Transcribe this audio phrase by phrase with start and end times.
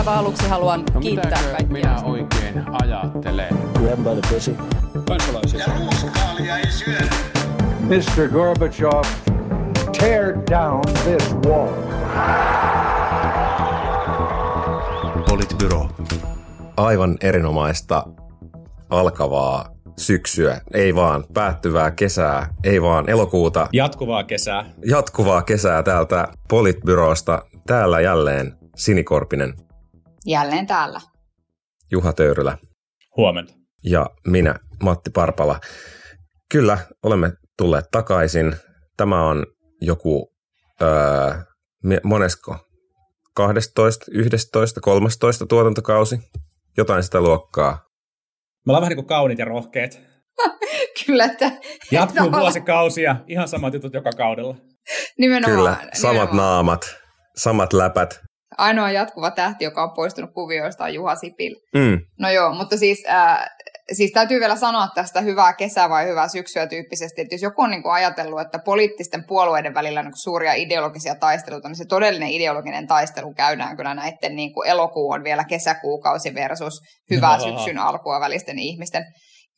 [0.00, 1.66] aivan aluksi haluan No kiittää kaikkia.
[1.72, 3.58] minä oikein ajattelen?
[3.78, 4.56] Grab by the pussy.
[5.08, 5.60] Kansalaisia.
[5.60, 7.06] Ja ruuskaalia ei syödä.
[7.80, 8.28] Mr.
[8.32, 9.02] Gorbachev,
[9.98, 11.68] tear down this wall.
[15.28, 15.88] Politbyro.
[16.76, 18.04] Aivan erinomaista
[18.90, 24.64] alkavaa syksyä, ei vaan päättyvää kesää, ei vaan elokuuta, Jatkuvaa kesää.
[24.86, 27.42] jatkuvaa kesää täältä Politbyrosta.
[27.66, 29.54] Täällä jälleen Sinikorpinen,
[30.26, 31.00] Jälleen täällä.
[31.90, 32.58] Juha Töyrylä
[33.16, 33.52] Huomenta.
[33.84, 35.60] ja minä, Matti Parpala.
[36.52, 38.56] Kyllä, olemme tulleet takaisin.
[38.96, 39.46] Tämä on
[39.80, 40.32] joku
[40.82, 41.34] öö,
[42.04, 42.56] monesko?
[43.34, 46.18] 12, 11, 13 tuotantokausi?
[46.76, 47.72] Jotain sitä luokkaa.
[48.66, 50.00] Me ollaan vähän niin kuin kauniit ja rohkeet.
[51.06, 51.52] Kyllä, että
[51.90, 52.38] Jatkuu No.
[52.40, 54.56] vuosikausia, ihan samat jutut joka kaudella.
[55.18, 55.56] nimenomaan.
[55.58, 56.36] Kyllä, samat nimenomaan.
[56.36, 56.96] naamat,
[57.36, 58.20] samat läpät.
[58.58, 61.54] Ainoa jatkuva tähti, joka on poistunut kuvioista, on Juha Sipil.
[61.74, 63.50] Mm, No joo, mutta siis, äh,
[63.92, 67.70] siis täytyy vielä sanoa tästä hyvää kesää vai hyvää syksyä tyyppisesti, että jos joku on
[67.70, 72.30] niin kuin ajatellut, että poliittisten puolueiden välillä on niin suuria ideologisia taisteluita, niin se todellinen
[72.30, 77.40] ideologinen taistelu käydään kyllä näiden niin kuin elokuu on vielä kesäkuukausi versus hyvää Jaa.
[77.40, 79.04] syksyn alkua välisten ihmisten,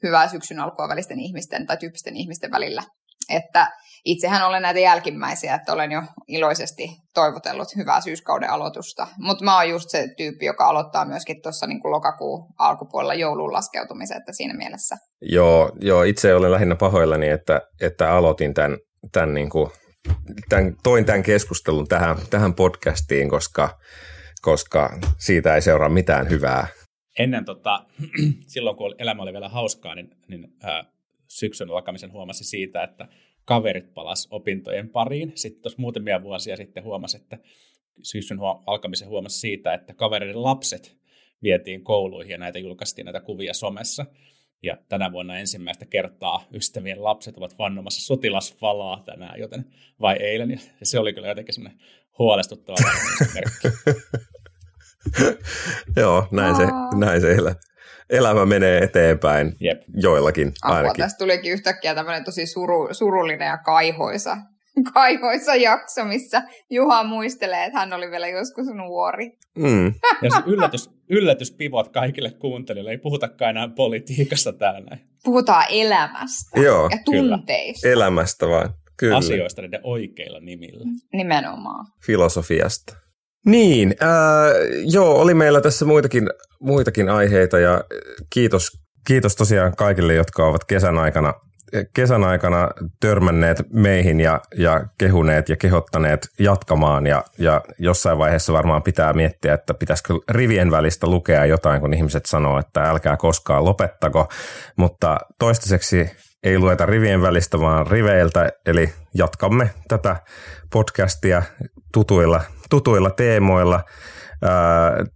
[0.03, 2.83] hyvää syksyn alkua välisten ihmisten tai tyyppisten ihmisten välillä.
[3.31, 3.69] Että
[4.05, 9.09] itsehän olen näitä jälkimmäisiä, että olen jo iloisesti toivotellut hyvää syyskauden aloitusta.
[9.19, 14.17] Mutta mä oon just se tyyppi, joka aloittaa myöskin tuossa niin lokakuun alkupuolella joulun laskeutumisen,
[14.17, 14.97] että siinä mielessä.
[15.21, 18.79] joo, joo, itse olen lähinnä pahoillani, että, että aloitin tämän,
[19.13, 19.71] tämän, niin kuin,
[20.49, 23.79] tämän, toin tämän keskustelun tähän, tähän podcastiin, koska,
[24.43, 26.67] koska siitä ei seuraa mitään hyvää.
[27.19, 27.85] Ennen tota,
[28.53, 30.85] silloin kun elämä oli vielä hauskaa, niin, niin ää,
[31.29, 33.09] syksyn alkamisen huomasi siitä, että
[33.45, 35.33] kaverit palas opintojen pariin.
[35.35, 37.39] Sitten tuossa muutamia vuosia sitten huomasi, että
[38.03, 40.97] syksyn huo- alkamisen huomasi siitä, että kavereiden lapset
[41.43, 44.07] vietiin kouluihin ja näitä julkaistiin näitä kuvia somessa.
[44.63, 49.65] Ja tänä vuonna ensimmäistä kertaa ystävien lapset ovat vannomassa sotilasvalaa tänään, joten
[50.01, 50.51] vai eilen.
[50.51, 51.81] Ja se oli kyllä jotenkin semmoinen
[52.19, 52.77] huolestuttava
[53.35, 53.69] merkki.
[55.97, 56.63] joo, näin se,
[56.97, 57.55] näin se elä,
[58.13, 59.83] elämä menee eteenpäin Jep.
[59.95, 61.03] joillakin Apua, ainakin.
[61.03, 64.37] tästä tulikin yhtäkkiä tämmöinen tosi suru, surullinen ja kaihoisa,
[64.95, 69.31] kaihoisa jakso, missä Juha muistelee, että hän oli vielä joskus nuori.
[69.59, 69.87] Mm,
[70.23, 72.91] Ja se yllätys, yllätyspivot kaikille kuuntelijoille.
[72.91, 74.99] Ei puhutakaan enää politiikasta täällä.
[75.25, 79.17] Puhutaan elämästä Joo, ja tunteista elämästä vaan, kyllä.
[79.17, 80.85] Asioista niiden oikeilla nimillä.
[81.13, 81.87] nimenomaan.
[82.07, 82.97] filosofiasta.
[83.47, 84.47] Niin, ää,
[84.85, 86.31] joo, oli meillä tässä muitakin,
[86.61, 87.81] muitakin aiheita ja äh,
[88.31, 88.69] kiitos,
[89.07, 91.35] kiitos tosiaan kaikille, jotka ovat kesän aikana,
[91.95, 92.69] kesän aikana
[93.01, 99.55] törmänneet meihin ja, ja kehuneet ja kehottaneet jatkamaan ja, ja jossain vaiheessa varmaan pitää miettiä,
[99.55, 104.29] että pitäisikö rivien välistä lukea jotain, kun ihmiset sanoo, että älkää koskaan lopettako,
[104.77, 106.11] mutta toistaiseksi
[106.43, 110.17] ei lueta rivien välistä, vaan riveiltä, eli jatkamme tätä
[110.73, 111.43] podcastia
[111.93, 112.41] tutuilla,
[112.73, 113.81] tutuilla teemoilla.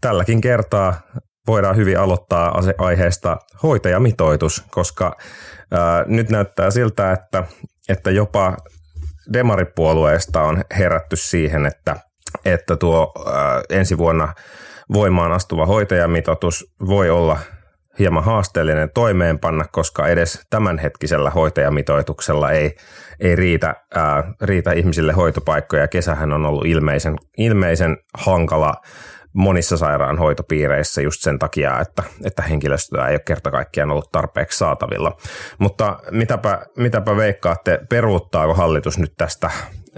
[0.01, 1.01] Tälläkin kertaa
[1.47, 5.17] voidaan hyvin aloittaa aiheesta hoitajamitoitus, koska
[6.07, 7.45] nyt näyttää siltä, että,
[7.89, 8.57] että jopa
[9.33, 11.97] demaripuolueesta on herätty siihen, että,
[12.45, 13.13] että tuo
[13.71, 14.35] ensi vuonna
[14.93, 17.39] voimaan astuva hoitajamitoitus voi olla
[17.99, 22.77] hieman haasteellinen toimeenpanna, koska edes tämänhetkisellä hoitajamitoituksella ei,
[23.21, 25.89] ei riitä, ää, riitä ihmisille hoitopaikkoja.
[25.89, 28.75] Kesähän on ollut ilmeisen, ilmeisen hankala
[29.33, 35.17] monissa sairaanhoitopiireissä just sen takia, että, että henkilöstöä ei ole kerta kaikkiaan ollut tarpeeksi saatavilla.
[35.59, 39.51] Mutta mitäpä, mitäpä veikkaatte, peruuttaako hallitus nyt tästä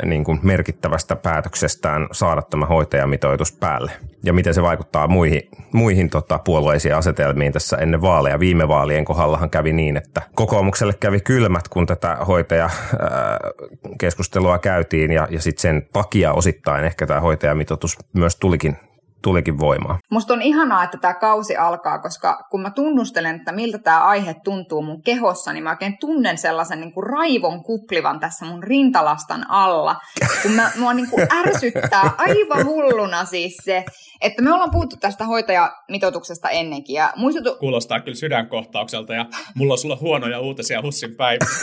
[0.04, 3.92] niin kuin merkittävästä päätöksestään saada tämä hoitajamitoitus päälle?
[4.25, 5.42] Ja miten se vaikuttaa muihin,
[5.72, 8.41] muihin tota, puolueisiin asetelmiin tässä ennen vaaleja?
[8.41, 15.41] Viime vaalien kohdallahan kävi niin, että kokoomukselle kävi kylmät, kun tätä hoitajakeskustelua käytiin ja, ja
[15.41, 18.76] sitten sen takia osittain ehkä tämä hoitajamitoitus myös tulikin,
[19.23, 19.98] tulikin voimaan.
[20.10, 24.34] Musta on ihanaa, että tämä kausi alkaa, koska kun mä tunnustelen, että miltä tämä aihe
[24.45, 29.51] tuntuu mun kehossa, niin mä oikein tunnen sellaisen niin kuin raivon kuplivan tässä mun rintalastan
[29.51, 29.97] alla.
[30.42, 33.84] Kun mä, mua niin kuin ärsyttää aivan hulluna siis se,
[34.21, 36.95] että me ollaan puhuttu tästä hoitajamitoituksesta ennenkin.
[36.95, 41.45] Ja muistutu, Kuulostaa kyllä sydänkohtaukselta ja mulla on sulla huonoja uutisia Hussin päivä.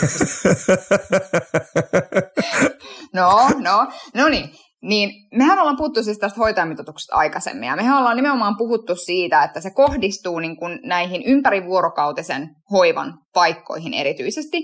[3.16, 4.50] No, no, no niin.
[4.86, 9.62] Niin mehän ollaan puhuttu siis tästä hoitajamitoituksesta aikaisemmin, ja mehän ollaan nimenomaan puhuttu siitä, että
[9.62, 14.58] se kohdistuu niin kuin näihin ympärivuorokautisen hoivan paikkoihin erityisesti,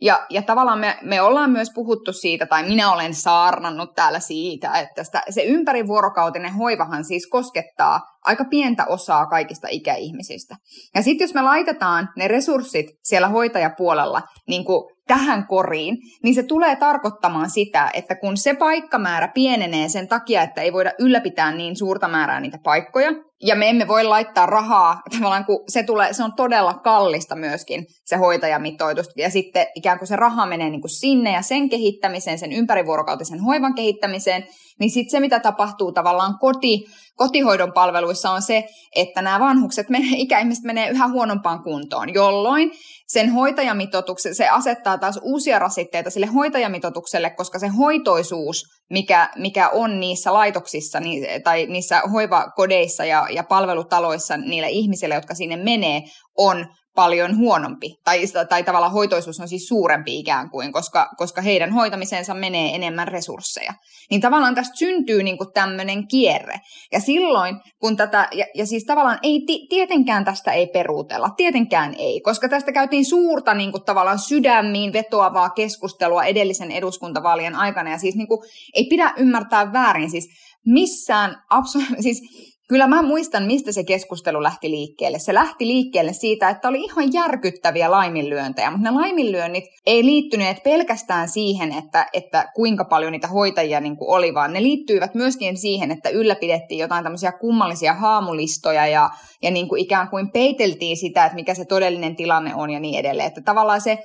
[0.00, 4.78] Ja, ja tavallaan me, me ollaan myös puhuttu siitä, tai minä olen saarnannut täällä siitä,
[4.78, 10.56] että sitä, se ympärivuorokautinen hoivahan siis koskettaa aika pientä osaa kaikista ikäihmisistä.
[10.94, 16.42] Ja sitten jos me laitetaan ne resurssit siellä hoitajapuolella niin kuin tähän koriin, niin se
[16.42, 21.76] tulee tarkoittamaan sitä, että kun se paikkamäärä pienenee sen takia, että ei voida ylläpitää niin
[21.76, 23.10] suurta määrää niitä paikkoja,
[23.42, 27.86] ja me emme voi laittaa rahaa, tavallaan kun se, tulee, se on todella kallista myöskin
[28.04, 32.38] se hoitajamitoitus, ja sitten ikään kuin se raha menee niin kuin sinne ja sen kehittämiseen,
[32.38, 34.46] sen ympärivuorokautisen hoivan kehittämiseen,
[34.80, 38.64] niin sitten se, mitä tapahtuu tavallaan koti, kotihoidon palveluissa on se,
[38.96, 42.70] että nämä vanhukset, menee, ikäihmiset menee yhä huonompaan kuntoon, jolloin
[43.08, 50.00] sen hoitajamitoituksen, se asettaa taas uusia rasitteita sille hoitajamitoitukselle, koska se hoitoisuus, mikä, mikä on
[50.00, 56.02] niissä laitoksissa niin, tai niissä hoivakodeissa ja, ja palvelutaloissa niille ihmisille, jotka sinne menee,
[56.36, 56.66] on
[56.98, 62.34] paljon huonompi, tai, tai tavallaan hoitoisuus on siis suurempi ikään kuin, koska, koska heidän hoitamiseensa
[62.34, 63.72] menee enemmän resursseja.
[64.10, 66.54] Niin tavallaan tästä syntyy niin kuin tämmöinen kierre.
[66.92, 72.20] Ja silloin, kun tätä, ja, ja siis tavallaan ei, tietenkään tästä ei peruutella, tietenkään ei,
[72.20, 78.14] koska tästä käytiin suurta niin kuin tavallaan sydämiin vetoavaa keskustelua edellisen eduskuntavaalien aikana, ja siis
[78.16, 78.40] niin kuin,
[78.74, 80.28] ei pidä ymmärtää väärin, siis
[80.66, 82.20] missään, abso- siis
[82.68, 85.18] Kyllä mä muistan, mistä se keskustelu lähti liikkeelle.
[85.18, 91.28] Se lähti liikkeelle siitä, että oli ihan järkyttäviä laiminlyöntejä, mutta ne laiminlyönnit ei liittyneet pelkästään
[91.28, 95.90] siihen, että, että kuinka paljon niitä hoitajia niin kuin oli, vaan ne liittyivät myöskin siihen,
[95.90, 99.10] että ylläpidettiin jotain tämmöisiä kummallisia haamulistoja ja,
[99.42, 102.98] ja niin kuin ikään kuin peiteltiin sitä, että mikä se todellinen tilanne on ja niin
[102.98, 103.28] edelleen.
[103.28, 103.98] Että tavallaan se,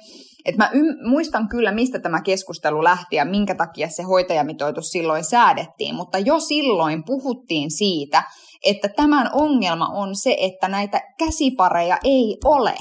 [0.45, 5.23] et mä ym- muistan kyllä, mistä tämä keskustelu lähti ja minkä takia se hoitajamitoitus silloin
[5.23, 8.23] säädettiin, mutta jo silloin puhuttiin siitä,
[8.63, 12.75] että tämän ongelma on se, että näitä käsipareja ei ole.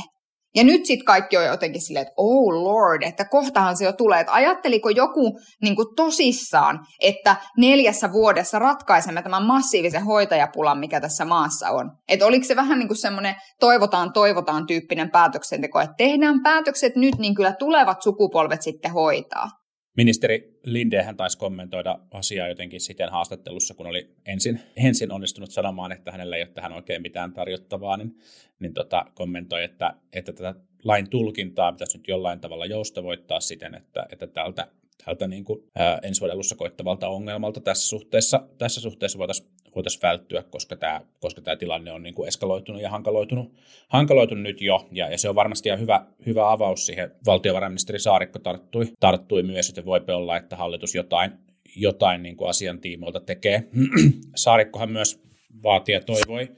[0.57, 4.21] Ja nyt sitten kaikki on jotenkin silleen, että oh lord, että kohtahan se jo tulee.
[4.21, 11.25] Että ajatteliko joku niin kuin tosissaan, että neljässä vuodessa ratkaisemme tämän massiivisen hoitajapulan, mikä tässä
[11.25, 11.91] maassa on?
[12.09, 17.19] Että oliko se vähän niin kuin semmoinen toivotaan, toivotaan tyyppinen päätöksenteko, että tehdään päätökset nyt,
[17.19, 19.62] niin kyllä tulevat sukupolvet sitten hoitaa.
[19.97, 26.13] Ministeri Lindehän taisi kommentoida asiaa jotenkin siten haastattelussa, kun oli ensin, ensin onnistunut sanomaan, että
[26.13, 28.17] hänellä ei ole tähän oikein mitään tarjottavaa, niin,
[28.59, 30.55] niin tota, kommentoi, että, että tätä
[30.85, 34.69] lain tulkintaa pitäisi nyt jollain tavalla joustavoittaa siten, että, että tältä
[35.05, 36.01] tältä niin kuin, ää,
[36.33, 41.93] alussa koittavalta ongelmalta tässä suhteessa, tässä suhteessa voitaisiin voitais välttyä, koska tämä, koska tämä tilanne
[41.93, 43.53] on niin kuin eskaloitunut ja hankaloitunut,
[43.89, 47.11] hankaloitunut nyt jo, ja, ja se on varmasti ihan hyvä, hyvä avaus siihen.
[47.27, 51.33] Valtiovarainministeri Saarikko tarttui, tarttui myös, että voi olla, että hallitus jotain,
[51.77, 53.69] jotain niin kuin asian tiimoilta tekee.
[54.37, 55.23] Saarikkohan myös
[55.63, 56.49] vaatii ja toivoi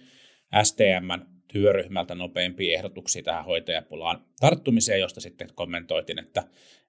[0.63, 6.43] STMn työryhmältä nopeampia ehdotuksia tähän hoitajapulaan tarttumiseen, josta sitten kommentoitiin, että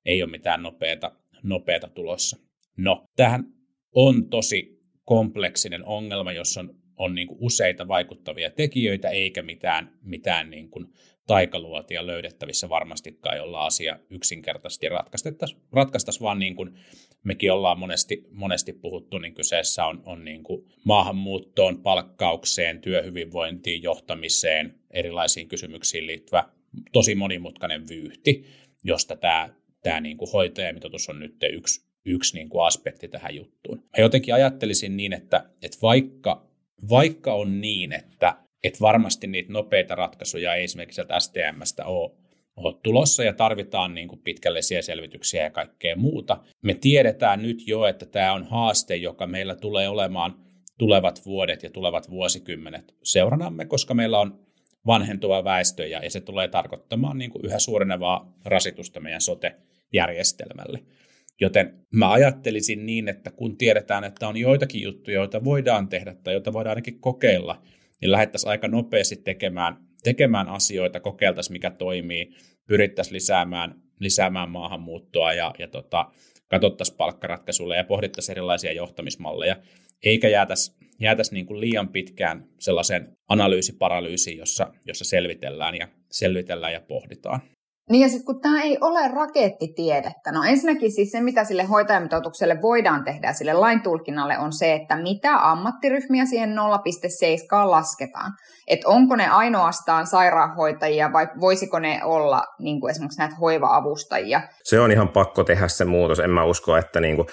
[0.05, 1.11] ei ole mitään nopeata
[1.45, 2.37] nopeata tulossa.
[2.77, 3.43] No, tähän
[3.95, 4.74] on tosi
[5.05, 10.87] kompleksinen ongelma, jossa on, on niin kuin useita vaikuttavia tekijöitä, eikä mitään, mitään niin kuin
[11.27, 16.73] taikaluotia löydettävissä varmastikaan, jolla asia yksinkertaisesti ratkaistaisiin, ratkaistaisi, vaan niin kuin
[17.23, 24.75] mekin ollaan monesti, monesti puhuttu, niin kyseessä on, on niin kuin maahanmuuttoon, palkkaukseen, työhyvinvointiin, johtamiseen,
[24.91, 26.49] erilaisiin kysymyksiin liittyvä
[26.91, 28.45] tosi monimutkainen vyyhti,
[28.83, 29.49] josta tämä
[29.85, 33.77] tämä niin kuin hoitajamitoitus on nyt yksi, yksi niin kuin aspekti tähän juttuun.
[33.77, 36.47] Mä jotenkin ajattelisin niin, että, että vaikka,
[36.89, 42.11] vaikka on niin, että, että varmasti niitä nopeita ratkaisuja ei esimerkiksi sieltä STMstä ole,
[42.55, 46.37] ole tulossa ja tarvitaan niin kuin pitkällisiä selvityksiä ja kaikkea muuta.
[46.61, 50.45] Me tiedetään nyt jo, että tämä on haaste, joka meillä tulee olemaan
[50.77, 54.39] tulevat vuodet ja tulevat vuosikymmenet seuranamme, koska meillä on
[54.87, 59.55] vanhentuva väestö ja, ja se tulee tarkoittamaan niin kuin yhä suurenevaa rasitusta meidän sote
[59.93, 60.79] järjestelmälle.
[61.41, 66.33] Joten mä ajattelisin niin, että kun tiedetään, että on joitakin juttuja, joita voidaan tehdä tai
[66.33, 67.61] joita voidaan ainakin kokeilla,
[68.01, 72.31] niin lähdettäisiin aika nopeasti tekemään, tekemään asioita, kokeiltaisiin mikä toimii,
[72.67, 76.11] pyrittäisiin lisäämään, lisäämään maahanmuuttoa ja, ja tota,
[76.47, 79.55] katsottaisiin palkkaratkaisulle ja pohdittaisiin erilaisia johtamismalleja,
[80.03, 86.81] eikä jäätäisi, jäätäisi niin kuin liian pitkään sellaisen analyysiparalyysiin, jossa, jossa selvitellään ja selvitellään ja
[86.81, 87.41] pohditaan.
[87.89, 92.61] Niin ja sitten kun tämä ei ole rakettitiedettä, no ensinnäkin siis se, mitä sille hoitajamitoitukselle
[92.61, 96.55] voidaan tehdä sille lain tulkinnalle on se, että mitä ammattiryhmiä siihen 0,7
[97.69, 98.31] lasketaan.
[98.67, 104.41] Että onko ne ainoastaan sairaanhoitajia vai voisiko ne olla niin kuin esimerkiksi näitä hoiva-avustajia.
[104.63, 106.19] Se on ihan pakko tehdä se muutos.
[106.19, 107.27] En mä usko, että niin kuin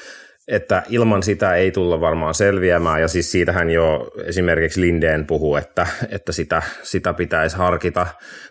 [0.49, 5.87] että ilman sitä ei tulla varmaan selviämään, ja siis siitähän jo esimerkiksi Lindeen puhuu, että,
[6.11, 8.07] että sitä, sitä pitäisi harkita,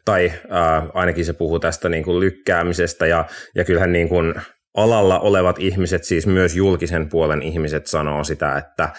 [0.06, 4.34] tai ää, ainakin se puhuu tästä niin kuin lykkäämisestä, ja, ja kyllähän niin kuin
[4.78, 8.90] alalla olevat ihmiset, siis myös julkisen puolen ihmiset sanoo sitä, että,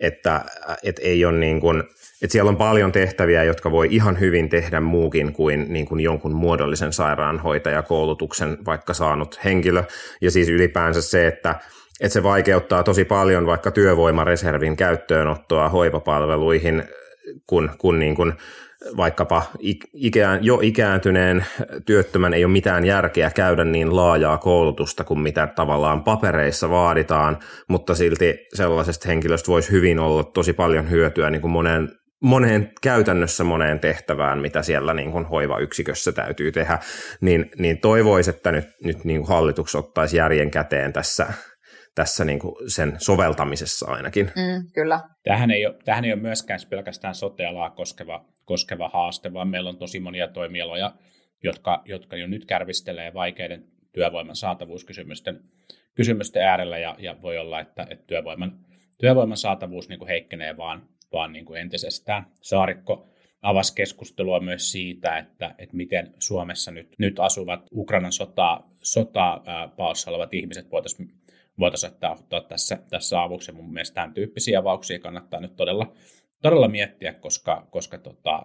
[0.00, 0.44] että,
[0.82, 1.82] että ei ole niin kuin,
[2.22, 6.34] että siellä on paljon tehtäviä, jotka voi ihan hyvin tehdä muukin kuin, niin kuin jonkun
[6.34, 9.82] muodollisen sairaanhoitajakoulutuksen vaikka saanut henkilö.
[10.20, 11.54] Ja siis ylipäänsä se, että,
[12.00, 16.84] että se vaikeuttaa tosi paljon vaikka työvoimareservin käyttöönottoa hoivapalveluihin,
[17.46, 18.32] kun, kun niin kuin
[18.96, 19.42] vaikkapa
[19.92, 21.44] ikään, jo ikääntyneen
[21.86, 27.38] työttömän ei ole mitään järkeä käydä niin laajaa koulutusta kuin mitä tavallaan papereissa vaaditaan,
[27.68, 31.88] mutta silti sellaisesta henkilöstä voisi hyvin olla tosi paljon hyötyä niin kuin moneen,
[32.20, 36.78] moneen käytännössä moneen tehtävään, mitä siellä niin kuin hoivayksikössä täytyy tehdä,
[37.20, 41.26] niin, niin toivoisi, että nyt, nyt niin kuin hallitus ottaisi järjen käteen tässä,
[41.98, 44.26] tässä niin kuin sen soveltamisessa ainakin.
[44.26, 45.00] Mm, kyllä.
[45.22, 49.78] Tähän ei, ole, tähän ei ole myöskään pelkästään sotealaa koskeva, koskeva haaste, vaan meillä on
[49.78, 50.94] tosi monia toimialoja,
[51.42, 55.40] jotka, jotka jo nyt kärvistelee vaikeiden työvoiman saatavuuskysymysten
[55.94, 58.58] kysymysten äärellä, ja, ja voi olla, että, että työvoiman,
[58.98, 62.26] työvoiman saatavuus niin kuin heikkenee vaan, vaan niin kuin entisestään.
[62.40, 63.08] Saarikko
[63.42, 69.42] avasi keskustelua myös siitä, että, että miten Suomessa nyt, nyt asuvat Ukrainan sotaa, sotaa
[69.76, 71.17] paossa olevat ihmiset voitaisiin
[71.58, 73.52] voitaisiin ottaa, ottaa tässä, tässä avuksi.
[73.52, 75.92] Mun mielestä tämän tyyppisiä avauksia kannattaa nyt todella,
[76.42, 78.42] todella miettiä, koska, koska tota,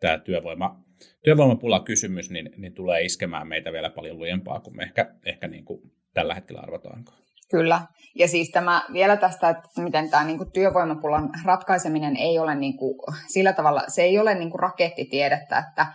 [0.00, 0.80] tämä työvoima,
[1.24, 5.64] työvoimapula kysymys niin, niin tulee iskemään meitä vielä paljon lujempaa kuin me ehkä, ehkä niin
[5.64, 5.80] kuin
[6.14, 7.18] tällä hetkellä arvotaankaan.
[7.50, 7.80] Kyllä.
[8.14, 12.76] Ja siis tämä vielä tästä, että miten tämä niin kuin työvoimapulan ratkaiseminen ei ole niin
[12.76, 12.94] kuin,
[13.32, 15.86] sillä tavalla, se ei ole niin kuin rakettitiedettä, että,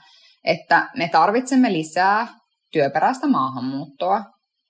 [0.43, 2.27] että me tarvitsemme lisää
[2.71, 4.23] työperäistä maahanmuuttoa.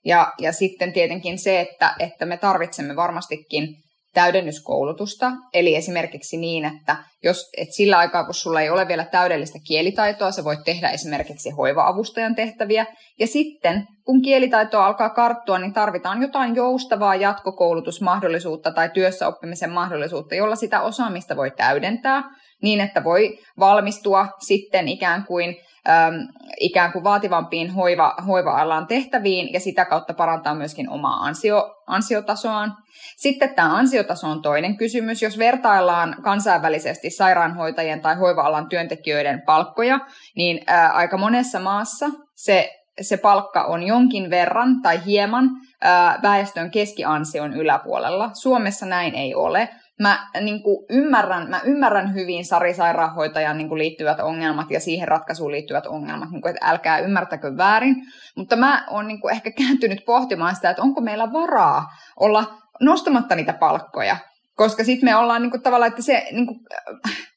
[0.06, 3.68] Ja, ja sitten tietenkin se, että, että me tarvitsemme varmastikin
[4.14, 9.60] täydennyskoulutusta, eli esimerkiksi niin, että jos et sillä aikaa, kun sulla ei ole vielä täydellistä
[9.68, 12.86] kielitaitoa, sä voit tehdä esimerkiksi hoiva-avustajan tehtäviä,
[13.20, 20.56] ja sitten kun kielitaitoa alkaa karttua, niin tarvitaan jotain joustavaa jatkokoulutusmahdollisuutta tai työssäoppimisen mahdollisuutta, jolla
[20.56, 22.24] sitä osaamista voi täydentää,
[22.62, 25.56] niin että voi valmistua sitten ikään kuin
[25.90, 26.28] äm,
[26.60, 32.78] ikään kuin vaativampiin hoiva, hoiva-alan tehtäviin ja sitä kautta parantaa myöskin omaa ansio, ansiotasoaan.
[33.18, 35.22] Sitten tämä ansiotaso on toinen kysymys.
[35.22, 40.00] Jos vertaillaan kansainvälisesti sairaanhoitajien tai hoiva-alan työntekijöiden palkkoja,
[40.36, 42.70] niin ää, aika monessa maassa se
[43.02, 45.50] se palkka on jonkin verran tai hieman
[45.82, 48.30] ää, väestön keskiansion yläpuolella.
[48.34, 49.70] Suomessa näin ei ole
[50.02, 55.08] mä, niin kuin ymmärrän, mä ymmärrän hyvin Sari Sairaanhoitajan niin kuin liittyvät ongelmat ja siihen
[55.08, 57.96] ratkaisuun liittyvät ongelmat, niin kuin, että älkää ymmärtäkö väärin,
[58.38, 61.86] mutta mä oon niin kuin ehkä kääntynyt pohtimaan sitä, että onko meillä varaa
[62.20, 62.46] olla
[62.82, 64.18] nostamatta niitä palkkoja,
[64.56, 66.60] koska sitten me ollaan niin kuin, tavallaan, että se niin kuin,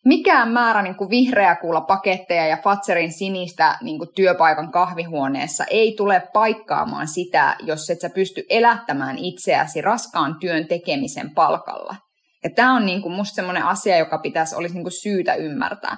[0.04, 5.94] mikään määrä niin kuin vihreä kuulla paketteja ja Fatserin sinistä niin kuin työpaikan kahvihuoneessa ei
[5.96, 12.03] tule paikkaamaan sitä, jos et sä pysty elättämään itseäsi raskaan työn tekemisen palkalla.
[12.44, 15.96] Ja tämä on niin kuin musta semmoinen asia, joka pitäisi, olisi niin kuin syytä ymmärtää.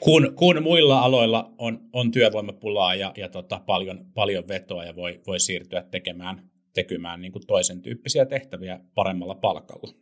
[0.00, 5.20] Kun, kun muilla aloilla on, on työvoimapulaa ja, ja tota, paljon, paljon vetoa ja voi,
[5.26, 6.42] voi siirtyä tekemään,
[6.74, 9.94] tekemään niin kuin toisen tyyppisiä tehtäviä paremmalla palkalla.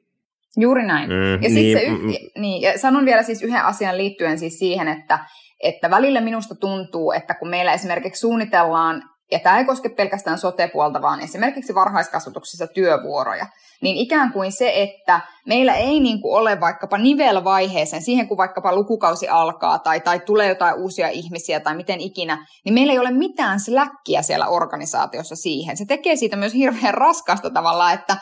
[0.56, 1.10] Juuri näin.
[1.10, 4.88] Mm, ja, niin, se y- niin, ja sanon vielä siis yhden asian liittyen siis siihen,
[4.88, 5.18] että,
[5.62, 11.02] että välillä minusta tuntuu, että kun meillä esimerkiksi suunnitellaan ja tämä ei koske pelkästään sote-puolta,
[11.02, 13.46] vaan esimerkiksi varhaiskasvatuksessa työvuoroja,
[13.82, 18.74] niin ikään kuin se, että meillä ei niin kuin ole vaikkapa nivelvaiheeseen, siihen kun vaikkapa
[18.74, 23.10] lukukausi alkaa tai, tai tulee jotain uusia ihmisiä tai miten ikinä, niin meillä ei ole
[23.10, 25.76] mitään släkkiä siellä organisaatiossa siihen.
[25.76, 28.16] Se tekee siitä myös hirveän raskasta tavalla, että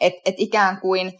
[0.00, 1.12] et, et ikään kuin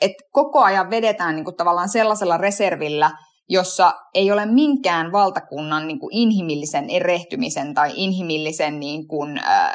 [0.00, 3.10] et koko ajan vedetään niin kuin tavallaan sellaisella reservillä,
[3.48, 9.72] jossa ei ole minkään valtakunnan niin kuin inhimillisen erehtymisen tai inhimillisen niin kuin, äh,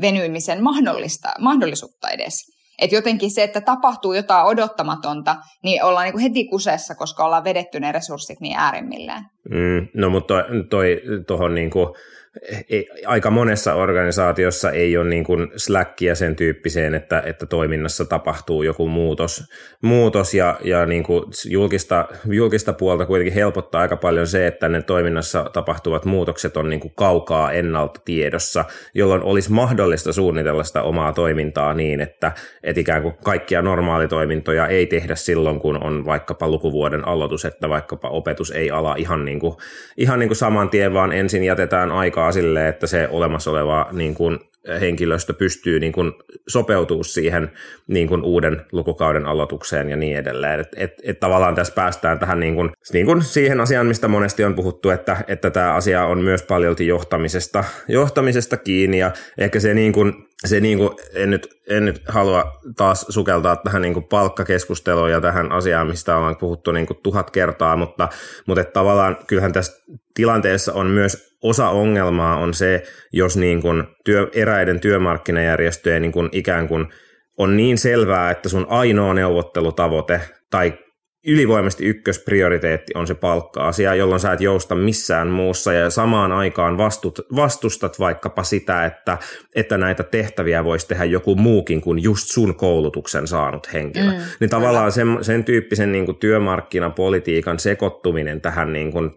[0.00, 2.52] venyymisen mahdollista, mahdollisuutta edes.
[2.82, 7.44] Et jotenkin se, että tapahtuu jotain odottamatonta, niin ollaan niin kuin heti kusessa, koska ollaan
[7.44, 9.22] vedetty ne resurssit niin äärimmilleen.
[9.50, 10.34] Mm, no mutta
[10.70, 11.86] toi, toi, niin kuin
[12.70, 18.62] ei, aika monessa organisaatiossa ei ole niin kuin slackia sen tyyppiseen, että, että toiminnassa tapahtuu
[18.62, 19.44] joku muutos,
[19.82, 24.82] muutos ja, ja niin kuin julkista, julkista puolta kuitenkin helpottaa aika paljon se, että ne
[24.82, 31.12] toiminnassa tapahtuvat muutokset on niin kuin kaukaa ennalta tiedossa, jolloin olisi mahdollista suunnitella sitä omaa
[31.12, 37.08] toimintaa niin, että, että ikään kuin kaikkia normaalitoimintoja ei tehdä silloin, kun on vaikkapa lukuvuoden
[37.08, 39.56] aloitus, että vaikkapa opetus ei ala ihan, niin kuin,
[39.96, 43.88] ihan niin kuin saman tien, vaan ensin jätetään aikaa aikaa silleen, että se olemassa oleva
[43.92, 44.38] niin kuin
[44.80, 46.12] henkilöstö pystyy niin kuin
[46.48, 47.50] sopeutumaan siihen
[47.86, 50.60] niin kuin uuden lukukauden aloitukseen ja niin edelleen.
[50.60, 54.44] Et, et, et tavallaan tässä päästään tähän niin kuin, niin kuin siihen asiaan, mistä monesti
[54.44, 59.74] on puhuttu, että, että tämä asia on myös paljolti johtamisesta, johtamisesta kiinni ja ehkä se
[59.74, 60.12] niin kuin,
[60.44, 65.20] se niin kuin, en, nyt, en nyt halua taas sukeltaa tähän niin kuin palkkakeskusteluun ja
[65.20, 68.08] tähän asiaan, mistä ollaan puhuttu niin kuin tuhat kertaa, mutta,
[68.46, 69.82] mutta tavallaan kyllähän tässä
[70.14, 76.28] tilanteessa on myös osa ongelmaa on se, jos niin kuin työ, eräiden työmarkkinajärjestöjen niin kuin
[76.32, 76.86] ikään kuin
[77.38, 80.72] on niin selvää, että sun ainoa neuvottelutavoite tai
[81.26, 87.20] ylivoimaisesti ykkösprioriteetti on se palkka-asia, jolloin sä et jousta missään muussa ja samaan aikaan vastut,
[87.36, 89.18] vastustat vaikkapa sitä, että,
[89.54, 94.10] että näitä tehtäviä voisi tehdä joku muukin kuin just sun koulutuksen saanut henkilö.
[94.10, 99.10] Mm, niin tavallaan sen, sen tyyppisen niin kuin työmarkkinapolitiikan sekoittuminen tähän niin kuin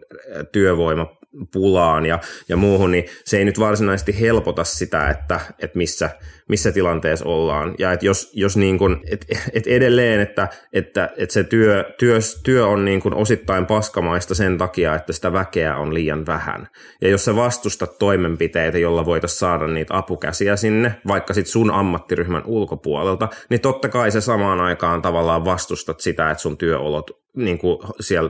[0.51, 1.15] työvoima
[1.53, 6.09] pulaan ja, ja muuhun, niin se ei nyt varsinaisesti helpota sitä, että, että missä,
[6.49, 7.75] missä tilanteessa ollaan.
[7.79, 12.19] Ja että jos, jos niin kuin, et, et edelleen, että, että, että se työ, työ,
[12.43, 16.67] työ on niin kuin osittain paskamaista sen takia, että sitä väkeä on liian vähän.
[17.01, 22.43] Ja jos sä vastustat toimenpiteitä, jolla voitaisiin saada niitä apukäsiä sinne, vaikka sit sun ammattiryhmän
[22.45, 27.77] ulkopuolelta, niin totta kai se samaan aikaan tavallaan vastustat sitä, että sun työolot niin kuin
[27.99, 28.29] siellä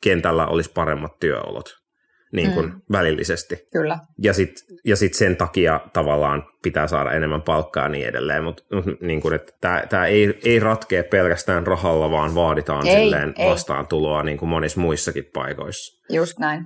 [0.00, 1.79] kentällä olisi paremmat työolot
[2.32, 2.80] niin kuin mm.
[2.92, 3.56] välillisesti.
[3.72, 3.98] Kyllä.
[4.18, 8.62] Ja sitten ja sit sen takia tavallaan pitää saada enemmän palkkaa ja niin edelleen, mutta
[9.00, 9.40] niin kuin,
[9.88, 13.50] tämä ei, ei ratkea pelkästään rahalla, vaan vaaditaan ei, silleen ei.
[13.50, 16.14] vastaantuloa niin kuin monissa muissakin paikoissa.
[16.14, 16.64] Just näin,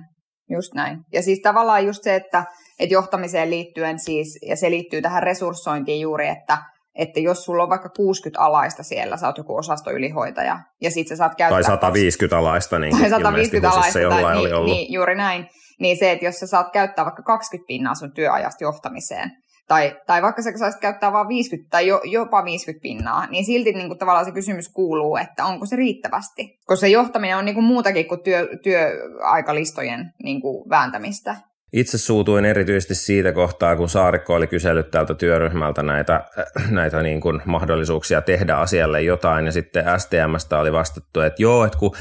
[0.49, 0.99] just näin.
[1.13, 2.43] Ja siis tavallaan just se, että,
[2.79, 6.57] että johtamiseen liittyen siis, ja se liittyy tähän resurssointiin juuri, että
[6.95, 11.15] että jos sulla on vaikka 60 alaista siellä, sä oot joku osastoylihoitaja, ja sit sä
[11.15, 11.61] saat käyttää...
[11.61, 14.71] Tai 150 alaista, niin tai 150 alaista, tai, niin, oli ollut.
[14.71, 15.49] Niin, juuri näin.
[15.79, 19.31] Niin se, että jos sä saat käyttää vaikka 20 pinnaa sun työajasta johtamiseen,
[19.67, 23.73] tai, tai vaikka sä saisit käyttää vain 50 tai jo, jopa 50 pinnaa, niin silti
[23.73, 26.59] niin kuin, tavallaan se kysymys kuuluu, että onko se riittävästi.
[26.65, 31.35] Koska se johtaminen on niin kuin muutakin kuin työ, työaikalistojen niin kuin vääntämistä.
[31.75, 37.21] Itse suutuin erityisesti siitä kohtaa, kun Saarikko oli kysellyt tältä työryhmältä näitä, äh, näitä niin
[37.21, 41.95] kuin mahdollisuuksia tehdä asialle jotain, ja sitten STMstä oli vastattu, että joo, että kun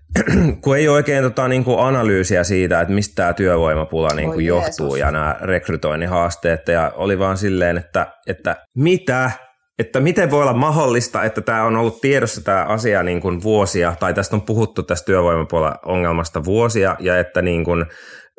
[0.62, 4.96] kun ei oikein tota, niin kuin analyysiä siitä, että mistä tämä työvoimapula niin kuin johtuu
[4.96, 6.68] ja nämä rekrytoinnin haasteet.
[6.68, 9.30] Ja oli vaan silleen, että, että mitä?
[9.78, 13.94] Että miten voi olla mahdollista, että tämä on ollut tiedossa tämä asia niin kuin vuosia,
[14.00, 17.86] tai tästä on puhuttu tästä työvoimapuolen ongelmasta vuosia, ja että niin kuin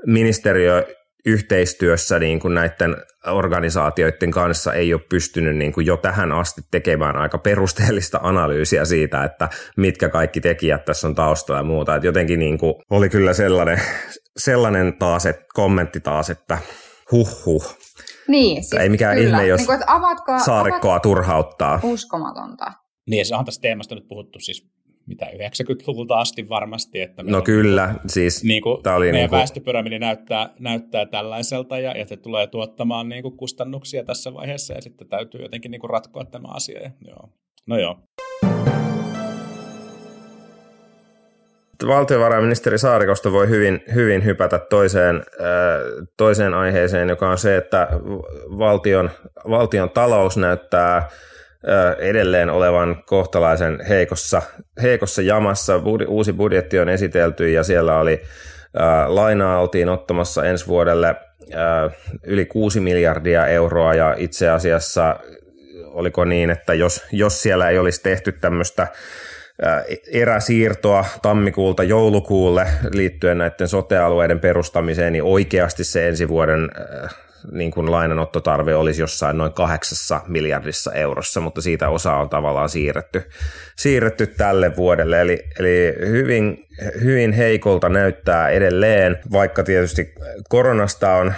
[0.08, 0.88] ministeriö
[1.26, 2.96] yhteistyössä niin kuin näiden
[3.28, 9.24] organisaatioiden kanssa ei ole pystynyt niin kuin jo tähän asti tekemään aika perusteellista analyysiä siitä,
[9.24, 11.96] että mitkä kaikki tekijät tässä on taustalla ja muuta.
[11.96, 13.82] Et jotenkin niin kuin oli kyllä sellainen,
[14.38, 16.58] sellainen taas, että kommentti taas, että
[17.12, 17.76] huh huh.
[18.28, 19.30] Niin, siis ei mikään kyllä.
[19.30, 21.02] ihme, jos niin kuin, avatko, saarikkoa avat...
[21.02, 21.80] turhauttaa.
[21.84, 22.74] Uskomatonta.
[23.10, 24.72] Niin, se on tästä teemasta nyt puhuttu siis
[25.06, 27.02] mitä 90-luvulta asti varmasti.
[27.02, 29.38] Että no kyllä, siis niin kuin, tämä oli meidän niin kuin...
[29.38, 34.82] väestöpyramidi näyttää, näyttää tällaiselta ja, ja se tulee tuottamaan niin kuin kustannuksia tässä vaiheessa ja
[34.82, 36.82] sitten täytyy jotenkin niin kuin ratkoa tämä asia.
[36.82, 37.30] Ja, joo.
[37.68, 37.98] No joo.
[41.88, 45.24] valtiovarainministeri Saarikosta voi hyvin, hyvin hypätä toiseen,
[46.18, 47.88] toiseen aiheeseen, joka on se, että
[48.58, 49.10] valtion,
[49.50, 51.10] valtion talous näyttää
[52.00, 54.42] edelleen olevan kohtalaisen heikossa,
[54.82, 55.82] heikossa jamassa.
[56.08, 58.22] Uusi budjetti on esitelty ja siellä oli
[59.08, 61.16] lainaa oltiin ottamassa ensi vuodelle
[62.24, 65.20] yli 6 miljardia euroa ja itse asiassa
[65.86, 68.88] oliko niin, että jos, jos siellä ei olisi tehty tämmöistä
[70.14, 76.70] eräsiirtoa tammikuulta joulukuulle liittyen näiden sotealueiden perustamiseen, niin oikeasti se ensi vuoden
[77.52, 83.24] niin kuin lainanottotarve olisi jossain noin kahdeksassa miljardissa eurossa, mutta siitä osa on tavallaan siirretty,
[83.76, 85.22] siirretty tälle vuodelle.
[85.22, 86.66] Eli, eli hyvin,
[87.04, 90.14] hyvin heikolta näyttää edelleen, vaikka tietysti
[90.50, 91.34] koronasta on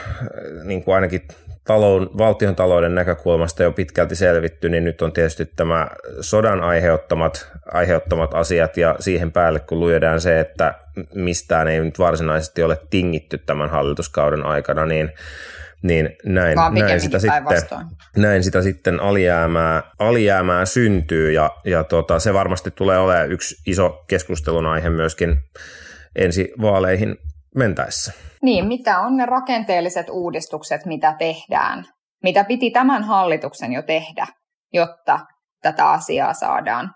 [0.63, 1.27] niin kuin ainakin
[1.65, 5.87] talouden, valtion talouden näkökulmasta jo pitkälti selvitty, niin nyt on tietysti tämä
[6.21, 10.73] sodan aiheuttamat, aiheuttamat asiat ja siihen päälle kun lyödään se, että
[11.15, 15.11] mistään ei nyt varsinaisesti ole tingitty tämän hallituskauden aikana, niin
[15.83, 17.43] niin näin, näin, sitä, sitten,
[18.17, 24.03] näin sitä sitten alijäämää, alijäämää syntyy ja, ja tota, se varmasti tulee olemaan yksi iso
[24.09, 25.37] keskustelun aihe myöskin
[26.15, 27.17] ensi vaaleihin
[27.55, 28.13] mentäessä.
[28.41, 31.85] Niin, mitä on ne rakenteelliset uudistukset, mitä tehdään?
[32.23, 34.27] Mitä piti tämän hallituksen jo tehdä,
[34.73, 35.19] jotta
[35.61, 36.91] tätä asiaa saadaan,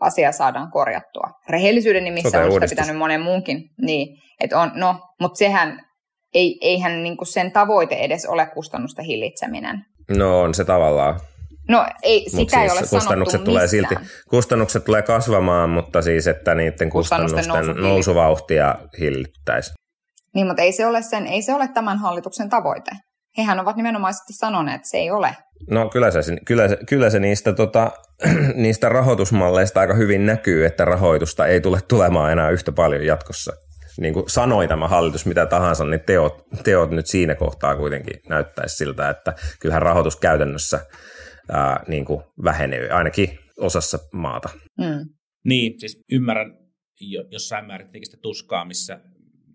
[0.00, 1.30] asia saadaan korjattua?
[1.48, 3.58] Rehellisyyden nimissä on sitä pitänyt monen muunkin.
[3.80, 5.87] Niin, että on, no, mutta sehän
[6.34, 9.84] ei, eihän niin kuin sen tavoite edes ole kustannusten hillitseminen.
[10.16, 11.20] No on se tavallaan.
[11.68, 13.94] No ei, sitä Mut ei siis ole kustannukset tulee silti,
[14.28, 19.72] kustannukset tulee kasvamaan, mutta siis että niiden Kustannusten kustannusten, nousu nousuvauhtia hillittäisi.
[20.34, 22.90] Niin, mutta ei se, ole sen, ei se ole tämän hallituksen tavoite.
[23.38, 25.36] Hehän ovat nimenomaisesti sanoneet, että se ei ole.
[25.70, 27.90] No kyllä se, kyllä se, kyllä se niistä, tota,
[28.54, 33.52] niistä rahoitusmalleista aika hyvin näkyy, että rahoitusta ei tule tulemaan enää yhtä paljon jatkossa.
[33.98, 38.76] Niin kuin sanoi tämä hallitus mitä tahansa, niin teot, teot nyt siinä kohtaa kuitenkin näyttäisi
[38.76, 40.86] siltä, että kyllähän rahoitus käytännössä
[41.52, 44.48] ää, niin kuin vähenee, ainakin osassa maata.
[44.78, 45.08] Mm.
[45.44, 46.58] Niin, siis ymmärrän
[47.00, 49.00] jo, jossain määrin tietenkin sitä tuskaa, missä,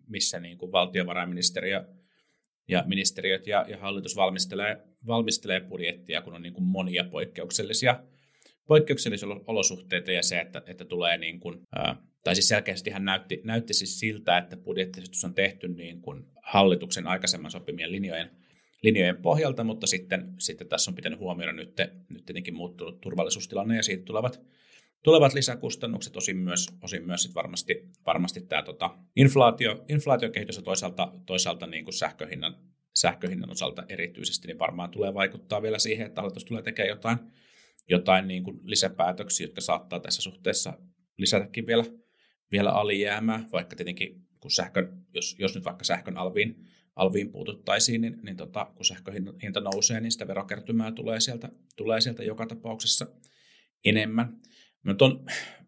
[0.10, 1.84] missä niin kuin valtiovarainministeriö
[2.68, 4.78] ja ministeriöt ja, ja hallitus valmistelee,
[5.08, 8.04] valmistelee budjettia, kun on niin kuin monia poikkeuksellisia,
[8.68, 13.42] poikkeuksellisia olosuhteita ja se, että, että tulee niin kuin, ää, tai siis selkeästi hän näytti,
[13.44, 18.32] näytti siis siltä, että budjettiesitys on tehty niin kuin hallituksen aikaisemman sopimien linjojen,
[18.82, 21.78] linjojen pohjalta, mutta sitten, sitten tässä on pitänyt huomioida nyt,
[22.10, 24.42] nyt tietenkin muuttunut turvallisuustilanne ja siitä tulevat,
[25.04, 31.14] tulevat lisäkustannukset, osin myös, osin myös sit varmasti, varmasti tämä tota, inflaatio, inflaatiokehitys ja toisaalta,
[31.26, 32.56] toisaalta niin kuin sähköhinnan,
[32.96, 37.18] sähköhinnan osalta erityisesti, niin varmaan tulee vaikuttaa vielä siihen, että hallitus tulee tekemään jotain,
[37.90, 40.74] jotain niin kuin lisäpäätöksiä, jotka saattaa tässä suhteessa
[41.18, 41.84] lisätäkin vielä,
[42.54, 48.20] vielä alijäämää, vaikka tietenkin kun sähkön, jos, jos nyt vaikka sähkön alviin, alviin puututtaisiin, niin,
[48.24, 49.14] niin tota, kun sähkön
[49.44, 53.08] hinta nousee, niin sitä verokertymää tulee sieltä, tulee sieltä joka tapauksessa
[53.86, 54.38] enemmän.
[54.86, 55.26] Mutta on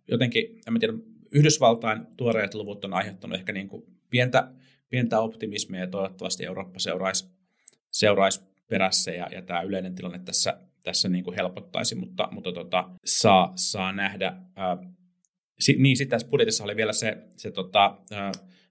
[0.08, 0.93] jotenkin, en tiedä,
[1.32, 4.52] Yhdysvaltain tuoreet luvut on aiheuttanut ehkä niin kuin pientä,
[4.89, 7.30] pientä optimismia ja toivottavasti Eurooppa seuraisi,
[7.91, 12.89] seuraisi perässä ja, ja tämä yleinen tilanne tässä, tässä niin kuin helpottaisi, mutta, mutta tota,
[13.06, 14.34] saa, saa nähdä.
[15.59, 17.97] Si, niin, sitten tässä budjetissa oli vielä se, se tota,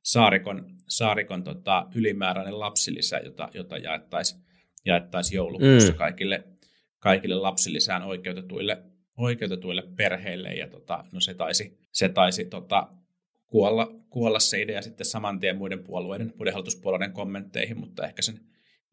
[0.03, 4.45] Saarikon, Saarikon tota, ylimääräinen lapsilisä, jota, jota jaettaisiin
[4.85, 5.99] jaettaisi joulukuussa mm.
[5.99, 6.45] kaikille,
[6.99, 8.83] kaikille lapsilisään oikeutetuille
[9.17, 12.89] oikeutetuille perheille ja tota, no se taisi, se taisi tota,
[13.47, 18.41] kuolla, kuolla se idea sitten saman tien muiden puolueiden, muiden hallituspuolueiden kommentteihin, mutta ehkä sen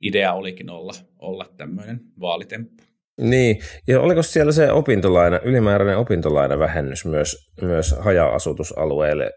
[0.01, 2.84] idea olikin olla, olla tämmöinen vaalitemppu.
[3.22, 9.32] Niin, ja oliko siellä se opintolaina, ylimääräinen opintolainavähennys myös, myös haja-asutusalueille?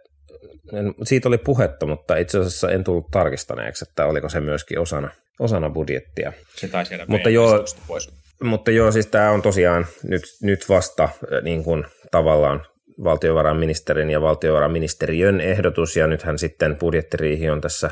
[0.72, 5.10] En, siitä oli puhetta, mutta itse asiassa en tullut tarkistaneeksi, että oliko se myöskin osana,
[5.40, 6.32] osana budjettia.
[6.56, 8.10] Se taisi mutta joo, pois
[8.42, 11.08] mutta joo, siis tämä on tosiaan nyt, nyt vasta
[11.42, 12.66] niin kuin tavallaan
[13.04, 17.90] valtiovarainministerin ja valtiovarainministeriön ehdotus, ja nythän sitten budjettiriihi on tässä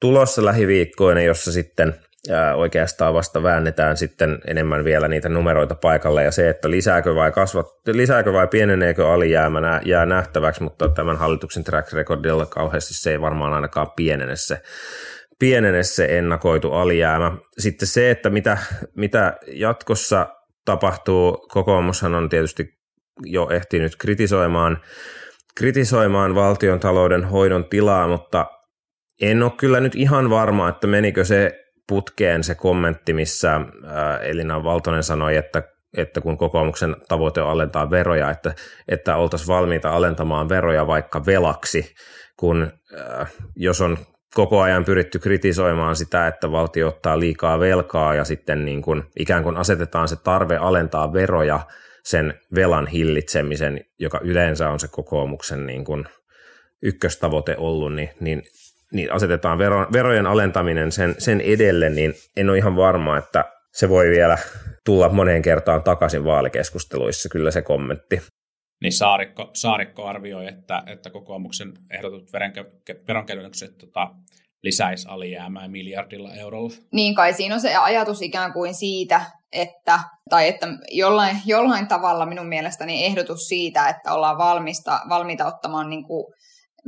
[0.00, 1.94] tulossa lähiviikkoina, jossa sitten
[2.54, 7.66] oikeastaan vasta väännetään sitten enemmän vielä niitä numeroita paikalle, ja se, että lisääkö vai, kasvat,
[7.86, 13.52] lisääkö vai pieneneekö alijäämä jää nähtäväksi, mutta tämän hallituksen track recordilla kauheasti se ei varmaan
[13.52, 14.62] ainakaan pienene se
[15.40, 17.32] pienene se ennakoitu alijäämä.
[17.58, 18.58] Sitten se, että mitä,
[18.96, 20.26] mitä jatkossa
[20.64, 22.68] tapahtuu, kokoomushan on tietysti
[23.24, 24.78] jo ehtinyt kritisoimaan,
[25.54, 28.46] kritisoimaan valtion talouden hoidon tilaa, mutta
[29.20, 33.60] en ole kyllä nyt ihan varma, että menikö se putkeen se kommentti, missä
[34.22, 35.62] Elina Valtonen sanoi, että
[35.96, 38.54] että kun kokoomuksen tavoite on alentaa veroja, että,
[38.88, 41.94] että oltaisiin valmiita alentamaan veroja vaikka velaksi,
[42.36, 43.98] kun äh, jos on
[44.34, 49.42] koko ajan pyritty kritisoimaan sitä, että valtio ottaa liikaa velkaa ja sitten niin kuin ikään
[49.42, 51.60] kuin asetetaan se tarve alentaa veroja
[52.04, 56.04] sen velan hillitsemisen, joka yleensä on se kokoomuksen niin kuin
[56.82, 58.42] ykköstavoite ollut, niin, niin,
[58.92, 63.88] niin asetetaan vero, verojen alentaminen sen, sen edelle, niin en ole ihan varma, että se
[63.88, 64.38] voi vielä
[64.84, 68.22] tulla moneen kertaan takaisin vaalikeskusteluissa, kyllä se kommentti
[68.82, 72.32] niin Saarikko, Saarikko arvioi, että, että kokoomuksen ehdotut
[73.08, 74.10] veronkevennykset tota,
[74.62, 76.74] lisäisi alijäämää miljardilla eurolla.
[76.92, 79.20] Niin kai siinä on se ajatus ikään kuin siitä,
[79.52, 80.00] että,
[80.30, 86.04] tai että jollain, jollain tavalla minun mielestäni ehdotus siitä, että ollaan valmista, valmiita ottamaan niin
[86.04, 86.34] kuin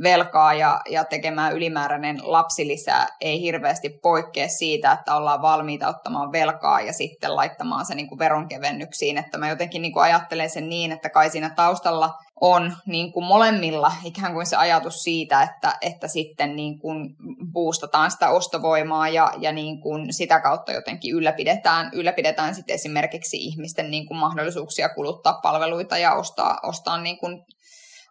[0.03, 6.81] velkaa ja, ja tekemään ylimääräinen lapsilisä ei hirveästi poikkea siitä, että ollaan valmiita ottamaan velkaa
[6.81, 9.17] ja sitten laittamaan se niin kuin veronkevennyksiin.
[9.17, 13.25] Että mä jotenkin niin kuin ajattelen sen niin, että kai siinä taustalla on niin kuin
[13.25, 17.15] molemmilla ikään kuin se ajatus siitä, että, että sitten niin kuin
[17.53, 23.91] boostataan sitä ostovoimaa ja, ja niin kuin sitä kautta jotenkin ylläpidetään, ylläpidetään sitten esimerkiksi ihmisten
[23.91, 27.45] niin kuin mahdollisuuksia kuluttaa palveluita ja ostaa, ostaa niin kuin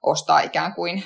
[0.03, 1.03] ostaa ikään kuin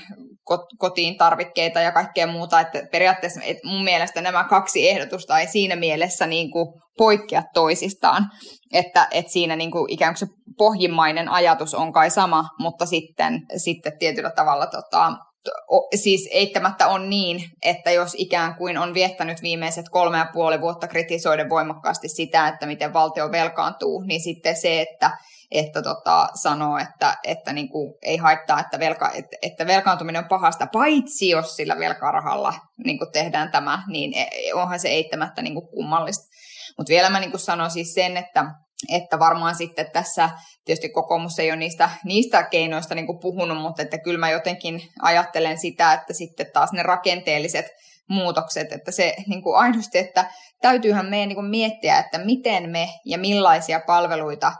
[0.78, 2.60] kotiin tarvikkeita ja kaikkea muuta.
[2.60, 6.66] Että periaatteessa et mun mielestä nämä kaksi ehdotusta ei siinä mielessä niin kuin
[6.98, 8.26] poikkea toisistaan,
[8.72, 13.40] että, että siinä niin kuin ikään kuin se pohjimmainen ajatus on kai sama, mutta sitten,
[13.56, 15.12] sitten tietyllä tavalla tota,
[15.94, 20.88] siis eittämättä on niin, että jos ikään kuin on viettänyt viimeiset kolme ja puoli vuotta
[20.88, 25.10] kritisoiden voimakkaasti sitä, että miten valtio velkaantuu, niin sitten se, että
[25.50, 30.28] että tota, sanoo, että, että niin kuin ei haittaa, että, velka, että, että velkaantuminen on
[30.28, 32.54] pahasta, paitsi jos sillä velkarahalla
[32.84, 36.26] niin kuin tehdään tämä, niin e, onhan se eittämättä niin kuin kummallista.
[36.78, 38.44] Mutta vielä mä niin kuin sanon siis sen, että,
[38.92, 40.30] että varmaan sitten tässä,
[40.64, 44.80] tietysti kokoomus ei ole niistä, niistä keinoista niin kuin puhunut, mutta että kyllä mä jotenkin
[45.02, 47.66] ajattelen sitä, että sitten taas ne rakenteelliset
[48.08, 50.30] muutokset, että se niin kuin aidosti, että
[50.62, 54.52] täytyyhän meidän niin kuin miettiä, että miten me ja millaisia palveluita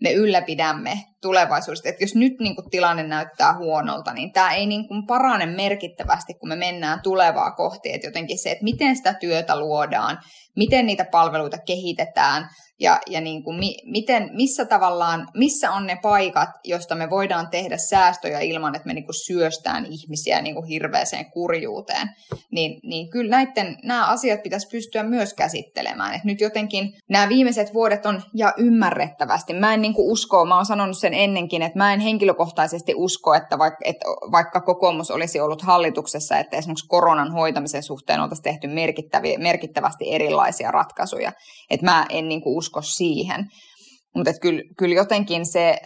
[0.00, 1.88] me ylläpidämme tulevaisuudesta.
[1.88, 6.34] Että jos nyt niin kuin, tilanne näyttää huonolta, niin tämä ei niin kuin, parane merkittävästi,
[6.34, 7.92] kun me mennään tulevaa kohti.
[7.92, 10.18] Että jotenkin se, että miten sitä työtä luodaan,
[10.56, 12.48] miten niitä palveluita kehitetään
[12.80, 17.50] ja, ja niin kuin, mi, miten, missä tavallaan, missä on ne paikat, joista me voidaan
[17.50, 22.08] tehdä säästöjä ilman, että me niin kuin syöstään ihmisiä niin kuin hirveäseen kurjuuteen.
[22.52, 26.14] Niin, niin kyllä näiden, nämä asiat pitäisi pystyä myös käsittelemään.
[26.14, 30.56] Et nyt jotenkin nämä viimeiset vuodet on, ja ymmärrettävästi, mä en niin kuin usko, mä
[30.56, 35.40] oon sanonut sen ennenkin, että mä en henkilökohtaisesti usko, että vaikka, että vaikka kokoomus olisi
[35.40, 38.68] ollut hallituksessa, että esimerkiksi koronan hoitamisen suhteen oltaisiin tehty
[39.38, 41.32] merkittävästi erilaisia ratkaisuja.
[41.70, 43.44] Että mä en niin kuin usko siihen.
[44.16, 45.76] Mutta kyllä, kyllä jotenkin se,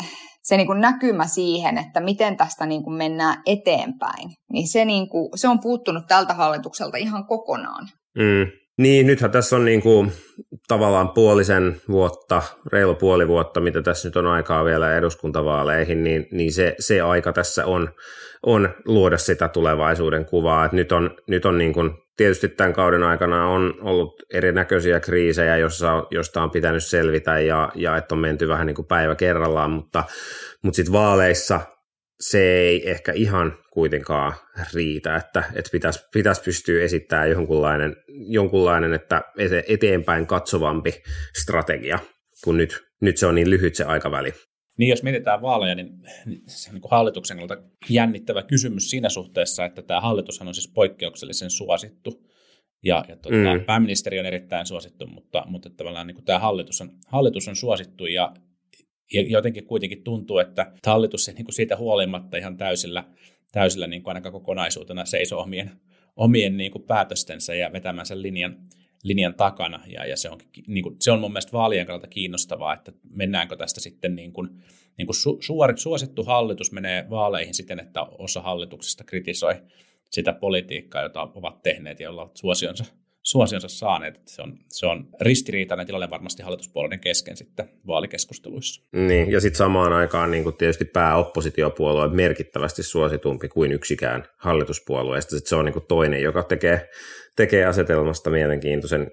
[0.43, 5.09] se niin kuin näkymä siihen, että miten tästä niin kuin mennään eteenpäin, niin se, niin
[5.09, 7.89] kuin, se on puuttunut tältä hallitukselta ihan kokonaan.
[8.17, 8.68] Mm.
[8.79, 10.13] Niin, nythän tässä on niin kuin,
[10.69, 16.53] tavallaan puolisen vuotta, reilu puoli vuotta, mitä tässä nyt on aikaa vielä eduskuntavaaleihin, niin, niin
[16.53, 17.89] se, se aika tässä on,
[18.43, 20.65] on luoda sitä tulevaisuuden kuvaa.
[20.65, 25.57] Et nyt on, nyt on niin kuin, tietysti tämän kauden aikana on ollut erinäköisiä kriisejä,
[25.57, 29.71] jossa, josta on pitänyt selvitä ja, ja että on menty vähän niin kuin päivä kerrallaan,
[29.71, 30.05] mutta,
[30.63, 31.61] mutta sitten vaaleissa
[32.21, 34.33] se ei ehkä ihan kuitenkaan
[34.75, 39.23] riitä, että, että pitäisi, pitäisi pystyä esittämään jonkunlainen, jonkunlainen että
[39.69, 41.03] eteenpäin katsovampi
[41.43, 41.99] strategia,
[42.45, 44.33] kun nyt, nyt se on niin lyhyt se aikaväli.
[44.79, 45.89] Niin, jos mietitään vaaleja, niin
[46.47, 51.51] se on niin hallituksen kannalta jännittävä kysymys siinä suhteessa, että tämä hallitushan on siis poikkeuksellisen
[51.51, 52.29] suosittu.
[52.83, 53.65] Ja, ja tuota, mm.
[53.65, 58.07] pääministeri on erittäin suosittu, mutta, mutta tavallaan niin kuin tämä hallitus on, hallitus on suosittu
[58.07, 58.35] ja,
[59.13, 63.05] ja jotenkin kuitenkin tuntuu, että hallitus niin kuin siitä huolimatta ihan täysillä,
[63.53, 65.71] täysillä niin kuin ainakaan kokonaisuutena seisoo omien,
[66.17, 68.57] omien niin kuin päätöstensä ja vetämänsä linjan,
[69.03, 72.75] linjan takana, ja, ja se, on, niin kuin, se on mun mielestä vaalien kannalta kiinnostavaa,
[72.75, 74.49] että mennäänkö tästä sitten niin kuin,
[74.99, 79.55] niin kuin su, suori, suosittu hallitus menee vaaleihin siten, että osa hallituksesta kritisoi
[80.11, 82.85] sitä politiikkaa, jota ovat tehneet ja ovat suosionsa,
[83.31, 84.17] suosionsa saaneet.
[84.17, 88.83] Että se, on, se on ristiriitainen tilanne varmasti hallituspuolueiden kesken sitten vaalikeskusteluissa.
[88.93, 95.31] Niin, ja sitten samaan aikaan niin tietysti pääoppositiopuolue on merkittävästi suositumpi kuin yksikään hallituspuolueesta.
[95.31, 96.89] Sitten se on niin toinen, joka tekee
[97.37, 99.11] tekee asetelmasta mielenkiintoisen.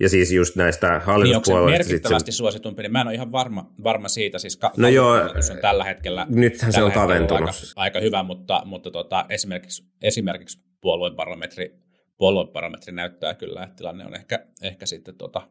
[0.00, 1.84] Ja siis just näistä hallituspuolueista...
[1.84, 2.36] Niin merkittävästi se...
[2.36, 4.38] suositumpi, niin mä en ole ihan varma, varma siitä.
[4.38, 7.50] Siis ka- no joo, on tällä hetkellä, nythän se on kaventunut.
[7.50, 11.87] Aika, aika, hyvä, mutta, mutta tota, esimerkiksi, esimerkiksi puoluebarometri,
[12.18, 15.48] puoluebarometri näyttää kyllä, että tilanne on ehkä, ehkä sitten tota,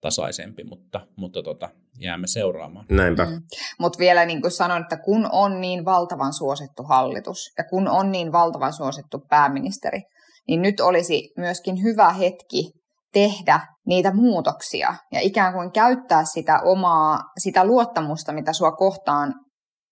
[0.00, 2.86] tasaisempi, mutta, mutta tota, jäämme seuraamaan.
[2.90, 3.24] Näinpä.
[3.24, 3.42] Mm.
[3.80, 8.12] Mutta vielä niin kuin sanoin, että kun on niin valtavan suosittu hallitus ja kun on
[8.12, 10.00] niin valtavan suosittu pääministeri,
[10.48, 12.70] niin nyt olisi myöskin hyvä hetki
[13.12, 19.34] tehdä niitä muutoksia ja ikään kuin käyttää sitä omaa, sitä luottamusta, mitä sua kohtaan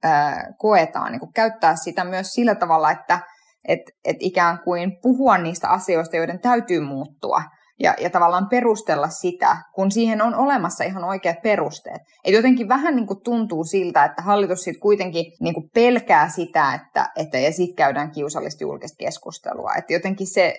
[0.03, 3.21] ää, koetaan, niin kuin käyttää sitä myös sillä tavalla, että
[3.69, 7.43] et, et ikään kuin puhua niistä asioista, joiden täytyy muuttua
[7.83, 12.03] ja, ja tavallaan perustella sitä, kun siihen on olemassa ihan oikeat perusteet.
[12.25, 16.75] Et jotenkin vähän niin kuin tuntuu siltä, että hallitus sitten kuitenkin niin kuin pelkää sitä,
[16.75, 19.75] että, että ja sitten käydään kiusallista julkista keskustelua.
[19.79, 20.55] Et jotenkin se,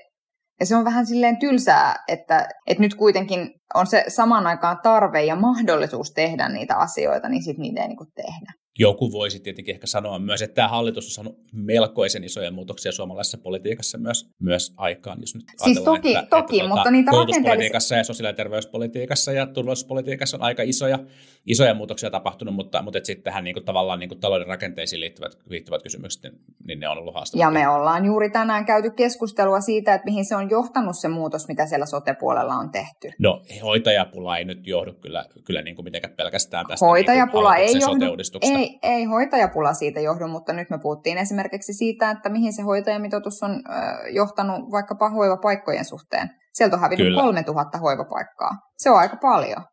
[0.59, 5.23] ja se on vähän silleen tylsää, että, että nyt kuitenkin on se saman aikaan tarve
[5.23, 9.73] ja mahdollisuus tehdä niitä asioita, niin sitten niitä ei niin kuin tehdä joku voisi tietenkin
[9.73, 14.73] ehkä sanoa myös, että tämä hallitus on saanut melkoisen isoja muutoksia suomalaisessa politiikassa myös, myös
[14.77, 15.21] aikaan.
[15.21, 19.31] Jos nyt siis toki, että, toki että, mutta tuota, niitä koulutuspolitiikassa ja sosiaali- ja terveyspolitiikassa
[19.31, 20.99] ja turvallisuuspolitiikassa on aika isoja,
[21.45, 24.99] isoja muutoksia tapahtunut, mutta, mutta et sitten tähän niin kuin, tavallaan niin kuin talouden rakenteisiin
[24.99, 27.45] liittyvät, liittyvät kysymykset, niin, niin ne on ollut haastavia.
[27.45, 31.47] Ja me ollaan juuri tänään käyty keskustelua siitä, että mihin se on johtanut se muutos,
[31.47, 33.11] mitä siellä sote-puolella on tehty.
[33.19, 37.81] No hoitajapula ei nyt johdu kyllä, kyllä niin kuin mitenkään pelkästään tästä Hoitajapula niin ei
[37.81, 42.53] johdu, ei, ei, ei hoitajapula siitä johdu, mutta nyt me puhuttiin esimerkiksi siitä, että mihin
[42.53, 43.63] se hoitajamitoitus on
[44.11, 46.29] johtanut vaikkapa hoivapaikkojen suhteen.
[46.53, 48.51] Sieltä on hävinnyt 3000 hoivapaikkaa.
[48.77, 49.63] Se on aika paljon.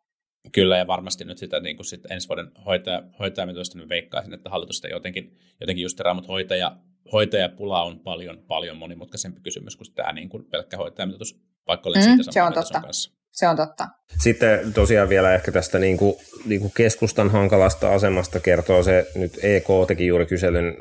[0.53, 4.51] Kyllä, ja varmasti nyt sitä niin kuin sit ensi vuoden hoitaja, hoitajamitoista niin veikkaisin, että
[4.51, 6.77] hallitusta jotenkin, jotenkin just mutta hoitaja,
[7.13, 12.17] hoitajapula on paljon, paljon monimutkaisempi kysymys kuin tämä niin kuin pelkkä hoitajamitoitus, vaikka olen mm,
[12.17, 12.81] siitä se on totta.
[12.81, 13.20] Kanssa.
[13.33, 13.89] Se on totta.
[14.19, 19.39] Sitten tosiaan vielä ehkä tästä niin kuin, niin kuin keskustan hankalasta asemasta kertoo se, nyt
[19.43, 20.77] EK teki juuri kyselyn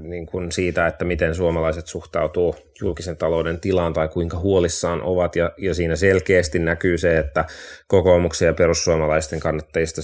[0.00, 5.52] niin kuin siitä, että miten suomalaiset suhtautuu julkisen talouden tilaan tai kuinka huolissaan ovat, ja,
[5.58, 7.44] ja siinä selkeästi näkyy se, että
[7.86, 10.00] kokoomuksen ja perussuomalaisten kannattajista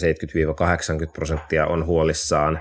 [1.07, 2.61] 70-80 prosenttia on huolissaan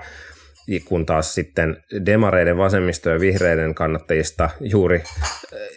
[0.85, 5.03] kun taas sitten demareiden, vasemmisto- ja vihreiden kannattajista juuri,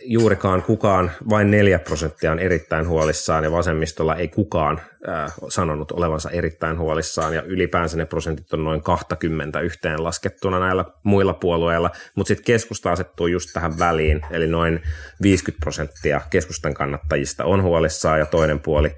[0.05, 6.31] juurikaan kukaan, vain 4 prosenttia on erittäin huolissaan ja vasemmistolla ei kukaan äh, sanonut olevansa
[6.31, 7.35] erittäin huolissaan.
[7.35, 12.93] Ja ylipäänsä ne prosentit on noin 20 yhteen laskettuna näillä muilla puolueilla, mutta sitten keskusta
[12.93, 14.83] asettuu just tähän väliin, eli noin
[15.23, 18.95] 50 prosenttia keskustan kannattajista on huolissaan ja toinen puoli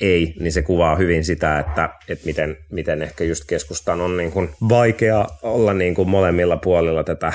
[0.00, 4.32] ei, niin se kuvaa hyvin sitä, että, että miten, miten ehkä just keskustan on niin
[4.32, 7.32] kuin vaikea olla niin kuin molemmilla puolilla tätä,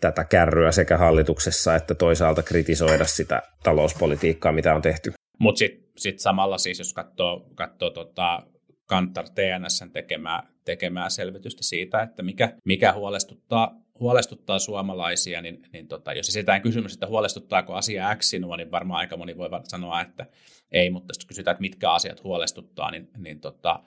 [0.00, 5.12] tätä kärryä sekä hallituksessa että toisaalta kritisoida sitä talouspolitiikkaa, mitä on tehty.
[5.38, 8.42] Mutta sitten sit samalla siis, jos katsoo, katsoo tota
[8.86, 16.12] Kantar TNSn tekemää, tekemää selvitystä siitä, että mikä, mikä huolestuttaa, huolestuttaa suomalaisia, niin, niin tota,
[16.12, 20.26] jos esitetään kysymys, että huolestuttaako asia X sinua, niin varmaan aika moni voi sanoa, että
[20.72, 23.80] ei, mutta jos kysytään, että mitkä asiat huolestuttaa, niin, niin, tota,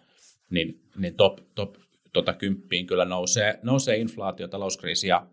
[0.49, 1.75] niin, niin top, top
[2.13, 5.27] tota kymppiin kyllä nousee, nousee inflaatio, talouskriisi ja,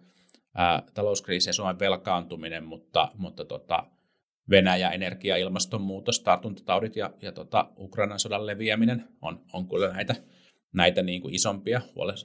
[0.55, 3.85] ää, talouskriisi ja Suomen velkaantuminen, mutta, mutta tota,
[4.51, 10.15] Venäjä, energia, ilmastonmuutos, tartuntataudit ja, ja tota, Ukrainan sodan leviäminen on, on kyllä näitä,
[10.73, 11.81] näitä niin kuin isompia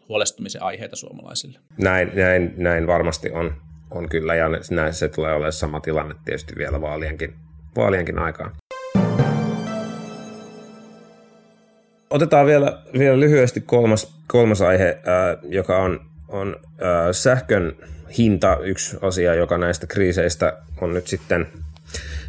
[0.09, 1.59] huolestumisen aiheita suomalaisille.
[1.77, 3.53] Näin, näin, näin varmasti on,
[3.91, 7.35] on kyllä, ja näin se tulee olemaan sama tilanne tietysti vielä vaalienkin,
[7.75, 8.51] vaalienkin aikaan.
[12.09, 17.75] Otetaan vielä, vielä lyhyesti kolmas, kolmas aihe, ää, joka on, on ää, sähkön
[18.17, 21.47] hinta, yksi asia, joka näistä kriiseistä on nyt sitten,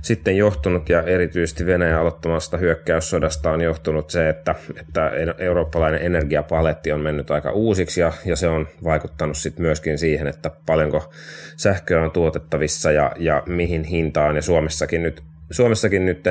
[0.03, 7.01] sitten johtunut ja erityisesti Venäjän aloittamasta hyökkäyssodasta on johtunut se, että, että eurooppalainen energiapaletti on
[7.01, 11.13] mennyt aika uusiksi ja, ja se on vaikuttanut sitten myöskin siihen, että paljonko
[11.57, 16.25] sähköä on tuotettavissa ja, ja mihin hintaan ja Suomessakin nyt, Suomessakin nyt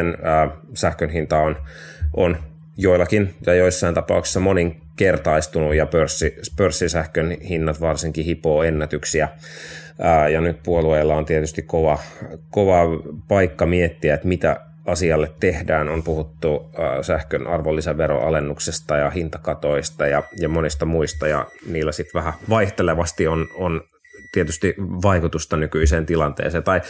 [0.74, 1.58] sähkön hinta on,
[2.14, 2.38] on
[2.78, 9.30] joillakin ja joissain tapauksissa moninkertaistunut ja pörssi, pörssisähkön hinnat varsinkin hipoo ennätyksiä.
[10.32, 12.00] Ja nyt puolueella on tietysti kova,
[12.50, 12.82] kova
[13.28, 15.90] paikka miettiä, että mitä asialle tehdään.
[15.90, 23.28] On puhuttu sähkön arvonlisäveroalennuksesta ja hintakatoista ja, ja monista muista ja niillä sitten vähän vaihtelevasti
[23.28, 23.82] on, on
[24.32, 26.64] tietysti vaikutusta nykyiseen tilanteeseen.
[26.64, 26.82] Tai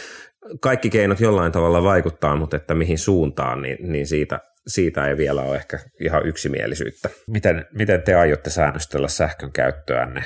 [0.60, 5.42] kaikki keinot jollain tavalla vaikuttaa, mutta että mihin suuntaan, niin, niin siitä, siitä ei vielä
[5.42, 7.08] ole ehkä ihan yksimielisyyttä.
[7.26, 10.24] Miten, miten te aiotte säännöstellä sähkön käyttöänne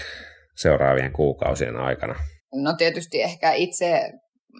[0.55, 2.14] seuraavien kuukausien aikana?
[2.55, 4.11] No tietysti ehkä itse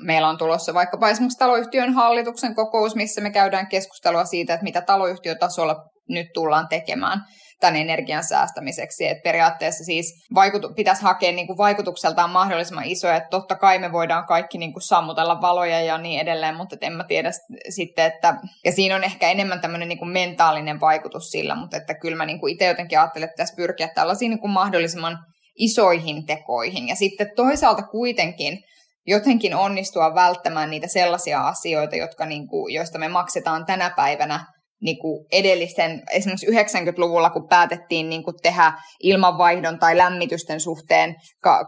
[0.03, 4.81] meillä on tulossa vaikkapa esimerkiksi taloyhtiön hallituksen kokous, missä me käydään keskustelua siitä, että mitä
[4.81, 5.77] taloyhtiötasolla
[6.09, 7.21] nyt tullaan tekemään
[7.61, 9.07] tämän energian säästämiseksi.
[9.07, 13.93] Et periaatteessa siis vaikutu, pitäisi hakea niin kuin vaikutukseltaan mahdollisimman isoja, että totta kai me
[13.93, 17.31] voidaan kaikki niin kuin sammutella valoja ja niin edelleen, mutta en mä tiedä
[17.69, 21.95] sitten, että, ja siinä on ehkä enemmän tämmöinen niin kuin mentaalinen vaikutus sillä, mutta että
[21.95, 25.19] kyllä mä niin kuin itse jotenkin ajattelen, että pitäisi pyrkiä tällaisiin niin kuin mahdollisimman
[25.61, 26.89] isoihin tekoihin.
[26.89, 28.59] Ja sitten toisaalta kuitenkin
[29.07, 34.47] jotenkin onnistua välttämään niitä sellaisia asioita, jotka niin kuin, joista me maksetaan tänä päivänä
[34.83, 41.15] niin kuin edellisten, esimerkiksi 90-luvulla, kun päätettiin niin kuin tehdä ilmanvaihdon tai lämmitysten suhteen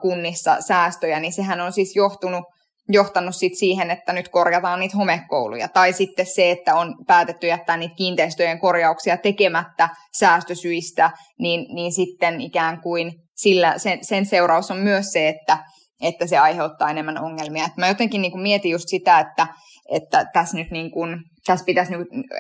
[0.01, 2.45] kunnissa säästöjä, niin sehän on siis johtunut
[2.89, 5.69] johtanut sit siihen, että nyt korjataan niitä homekouluja.
[5.69, 12.41] Tai sitten se, että on päätetty jättää niitä kiinteistöjen korjauksia tekemättä säästösyistä, niin, niin sitten
[12.41, 15.59] ikään kuin sillä, sen, sen seuraus on myös se, että,
[16.03, 17.65] että se aiheuttaa enemmän ongelmia.
[17.65, 19.47] Et mä jotenkin niin mietin just sitä, että,
[19.89, 21.93] että tässä nyt niin kuin, tässä pitäisi,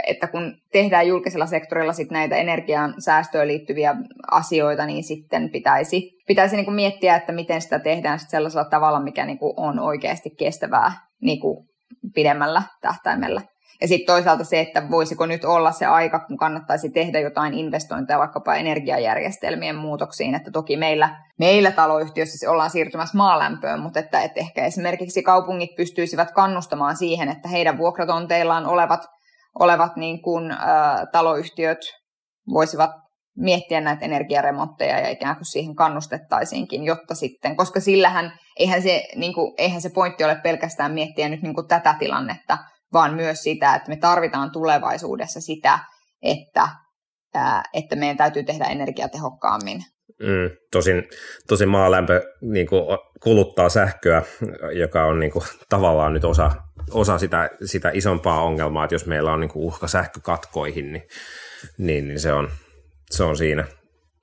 [0.07, 3.96] että kun tehdään julkisella sektorilla sit näitä energian säästöön liittyviä
[4.31, 9.00] asioita, niin sitten pitäisi, pitäisi niin kuin miettiä, että miten sitä tehdään sit sellaisella tavalla,
[9.00, 11.66] mikä niin kuin on oikeasti kestävää niin kuin
[12.14, 13.40] pidemmällä tähtäimellä.
[13.83, 18.18] Ja sitten toisaalta se, että voisiko nyt olla se aika, kun kannattaisi tehdä jotain investointeja
[18.18, 24.64] vaikkapa energiajärjestelmien muutoksiin, että toki meillä, meillä taloyhtiössä ollaan siirtymässä maalämpöön, mutta että, että ehkä
[24.64, 29.01] esimerkiksi kaupungit pystyisivät kannustamaan siihen, että heidän vuokratonteillaan olevat,
[29.59, 30.57] olevat niin kuin, ä,
[31.12, 31.79] taloyhtiöt
[32.53, 32.90] voisivat
[33.37, 39.35] miettiä näitä energiaremontteja ja ikään kuin siihen kannustettaisiinkin, jotta sitten, koska sillähän eihän se, niin
[39.35, 42.59] kuin, eihän se pointti ole pelkästään miettiä nyt niin kuin tätä tilannetta,
[42.93, 45.79] vaan myös sitä, että me tarvitaan tulevaisuudessa sitä,
[46.23, 46.69] että
[47.75, 49.85] että meidän täytyy tehdä energiatehokkaammin.
[50.21, 51.09] Mm, tosin,
[51.49, 52.83] tosin maalämpö niin kuin,
[53.23, 54.23] kuluttaa sähköä,
[54.73, 56.51] joka on niin kuin, tavallaan nyt osa,
[56.90, 61.09] osa sitä, sitä isompaa ongelmaa, että jos meillä on niin kuin, uhka sähkökatkoihin, niin,
[61.79, 62.51] niin, niin se, on,
[63.11, 63.65] se on siinä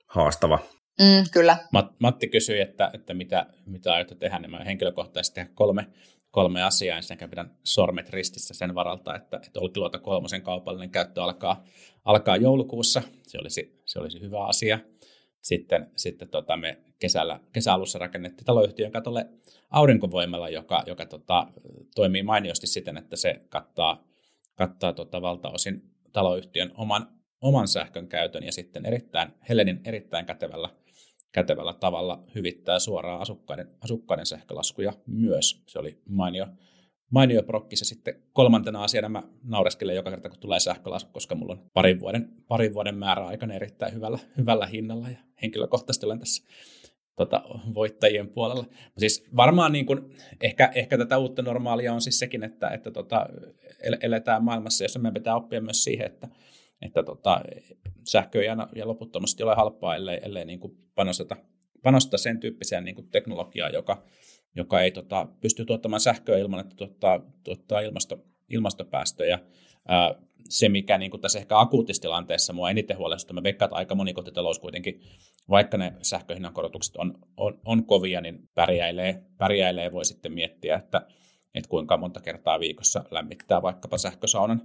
[0.06, 0.58] haastava.
[1.00, 1.56] Mm, kyllä.
[1.98, 5.86] Matti kysyi, että, että mitä, mitä aiotte tehdä, niin mä henkilökohtaisesti tehdä kolme,
[6.30, 6.96] kolme asiaa.
[6.96, 11.64] Ensinnäkin pidän sormet ristissä sen varalta, että, että Olkiluoto kolmosen kaupallinen käyttö alkaa,
[12.04, 13.02] alkaa joulukuussa.
[13.22, 14.78] Se olisi, se olisi hyvä asia.
[15.40, 19.26] Sitten, sitten tota me kesällä, kesäalussa rakennettiin taloyhtiön katolle
[19.70, 21.46] aurinkovoimalla, joka, joka tota,
[21.94, 24.04] toimii mainiosti siten, että se kattaa,
[24.54, 27.06] kattaa tota valtaosin taloyhtiön oman,
[27.40, 30.68] oman sähkön käytön ja sitten erittäin, Helenin erittäin kätevällä,
[31.32, 35.62] kätevällä tavalla hyvittää suoraan asukkaiden, asukkaiden sähkölaskuja myös.
[35.66, 36.46] Se oli mainio,
[37.10, 37.80] mainio prokkis.
[37.80, 42.00] Ja sitten kolmantena asiana mä naureskelen joka kerta, kun tulee sähkölasku, koska mulla on parin
[42.00, 46.46] vuoden, parin vuoden määräaikana erittäin hyvällä, hyvällä hinnalla ja henkilökohtaisesti olen tässä
[47.16, 47.42] tota,
[47.74, 48.64] voittajien puolella.
[48.98, 53.26] Siis varmaan niin kuin, ehkä, ehkä tätä uutta normaalia on siis sekin, että, että tota,
[54.02, 56.28] eletään maailmassa, jossa meidän pitää oppia myös siihen, että,
[56.82, 57.40] että tota,
[58.08, 61.36] sähkö ei aina ja loputtomasti ole halpaa, ellei, ellei niin kuin panosteta,
[61.82, 64.04] panosteta sen tyyppiseen niin kuin teknologiaan, joka,
[64.56, 69.38] joka ei tota, pysty tuottamaan sähköä ilman, että tuottaa, tuottaa ilmasto, ilmastopäästöjä.
[69.88, 70.14] Ää,
[70.48, 74.12] se, mikä niin kuin tässä ehkä akuutistilanteessa mua eniten huolestuttaa, mä veikkaan, että aika moni
[74.12, 75.00] kotitalous kuitenkin,
[75.48, 81.06] vaikka ne sähköhinnan korotukset on, on, on kovia, niin pärjäilee, pärjäilee, voi sitten miettiä, että,
[81.54, 84.62] että kuinka monta kertaa viikossa lämmittää vaikkapa sähkösaunan,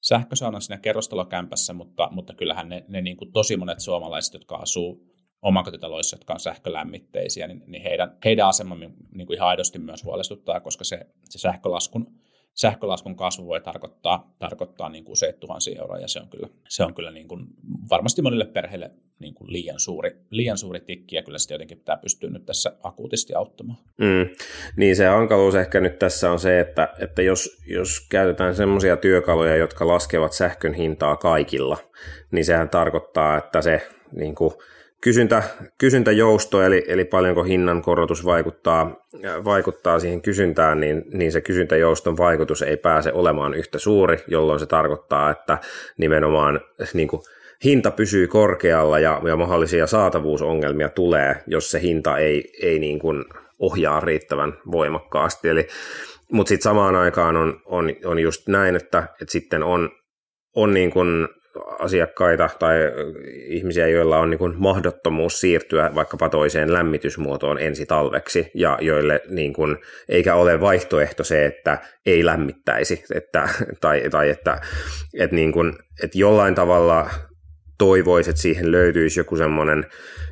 [0.00, 5.06] sähkösaunan siinä kerrostalokämpässä, mutta, mutta kyllähän ne, ne niin kuin tosi monet suomalaiset, jotka asuu
[5.42, 10.84] omakotitaloissa, jotka on sähkölämmitteisiä, niin, niin heidän, heidän asemamme niin ihan aidosti myös huolestuttaa, koska
[10.84, 12.18] se, se sähkölaskun,
[12.56, 16.84] sähkölaskun kasvu voi tarkoittaa, tarkoittaa niin kuin useita tuhansia euroa, ja se on kyllä, se
[16.84, 17.46] on kyllä niin kuin
[17.90, 21.96] varmasti monille perheille niin kuin liian, suuri, liian suuri tikki, ja kyllä sitä jotenkin pitää
[21.96, 23.78] pystyä nyt tässä akuutisti auttamaan.
[23.98, 24.28] Mm.
[24.76, 29.56] Niin se hankaluus ehkä nyt tässä on se, että, että jos, jos käytetään semmoisia työkaluja,
[29.56, 31.76] jotka laskevat sähkön hintaa kaikilla,
[32.30, 34.52] niin sehän tarkoittaa, että se niin kuin,
[35.06, 35.42] kysyntä,
[35.78, 39.06] kysyntäjousto, eli, eli paljonko hinnan korotus vaikuttaa,
[39.44, 44.66] vaikuttaa siihen kysyntään, niin, niin se kysyntäjouston vaikutus ei pääse olemaan yhtä suuri, jolloin se
[44.66, 45.58] tarkoittaa, että
[45.98, 46.60] nimenomaan
[46.94, 47.22] niin kuin,
[47.64, 53.24] hinta pysyy korkealla ja, ja mahdollisia saatavuusongelmia tulee, jos se hinta ei, ei niin kuin
[53.58, 55.48] ohjaa riittävän voimakkaasti.
[55.48, 55.68] Eli,
[56.32, 59.90] mutta sitten samaan aikaan on, on, on just näin, että, että sitten on,
[60.56, 61.28] on niin kuin
[61.78, 62.76] asiakkaita tai
[63.46, 69.52] ihmisiä, joilla on niin kuin mahdottomuus siirtyä vaikkapa toiseen lämmitysmuotoon ensi talveksi ja joille niin
[69.52, 69.76] kuin,
[70.08, 73.48] eikä ole vaihtoehto se, että ei lämmittäisi että,
[73.80, 74.60] tai, tai että,
[75.18, 77.10] että, niin kuin, että jollain tavalla
[77.78, 79.86] toivoisi, että siihen löytyisi joku semmoinen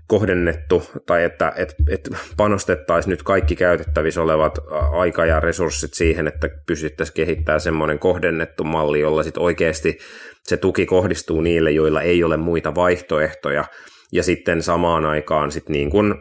[0.07, 4.59] kohdennettu tai että, että, että panostettaisiin nyt kaikki käytettävissä olevat
[4.93, 9.99] aika ja resurssit siihen, että pystyttäisiin kehittämään semmoinen kohdennettu malli, jolla sitten oikeasti
[10.43, 13.65] se tuki kohdistuu niille, joilla ei ole muita vaihtoehtoja.
[14.13, 16.15] Ja sitten samaan aikaan sit niin kuin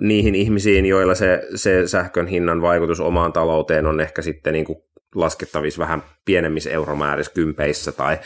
[0.00, 4.78] niihin ihmisiin, joilla se, se sähkön hinnan vaikutus omaan talouteen on ehkä sitten niin kuin
[5.14, 8.18] laskettavissa vähän pienemmissä euromäärissä kympeissä tai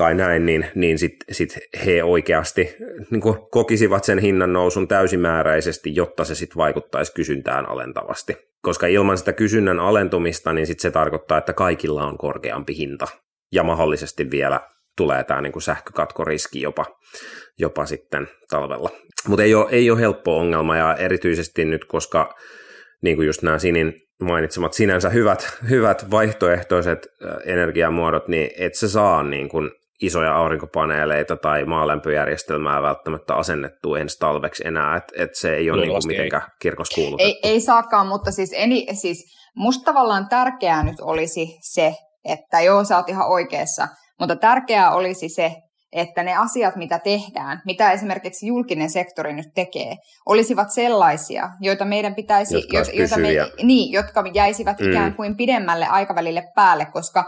[0.00, 2.76] tai näin, niin, niin sitten sit he oikeasti
[3.10, 8.36] niin kokisivat sen hinnan nousun täysimääräisesti, jotta se sitten vaikuttaisi kysyntään alentavasti.
[8.62, 13.06] Koska ilman sitä kysynnän alentumista, niin sit se tarkoittaa, että kaikilla on korkeampi hinta.
[13.52, 14.60] Ja mahdollisesti vielä
[14.96, 16.86] tulee tämä niin sähkökatkoriski jopa,
[17.58, 18.90] jopa sitten talvella.
[19.28, 22.34] Mutta ei ole, ei ole helppo ongelma ja erityisesti nyt, koska
[23.02, 27.08] niin kuin just nämä Sinin mainitsemat sinänsä hyvät, hyvät vaihtoehtoiset
[27.44, 29.70] energiamuodot, niin et se saa niin kuin
[30.00, 36.06] isoja aurinkopaneeleita tai maalämpöjärjestelmää välttämättä asennettu ensi talveksi enää, että et se ei ole niinku
[36.06, 37.24] mitenkään kirkos kuulutettu.
[37.24, 41.94] Ei, ei saakaan, mutta siis, eni, siis musta tavallaan tärkeää nyt olisi se,
[42.24, 43.88] että joo, sä oot ihan oikeassa,
[44.20, 45.56] mutta tärkeää olisi se,
[45.92, 49.96] että ne asiat, mitä tehdään, mitä esimerkiksi julkinen sektori nyt tekee,
[50.26, 53.28] olisivat sellaisia, joita meidän pitäisi, jotka, jo, joita me,
[53.62, 54.90] niin, jotka jäisivät mm.
[54.90, 57.24] ikään kuin pidemmälle aikavälille päälle, koska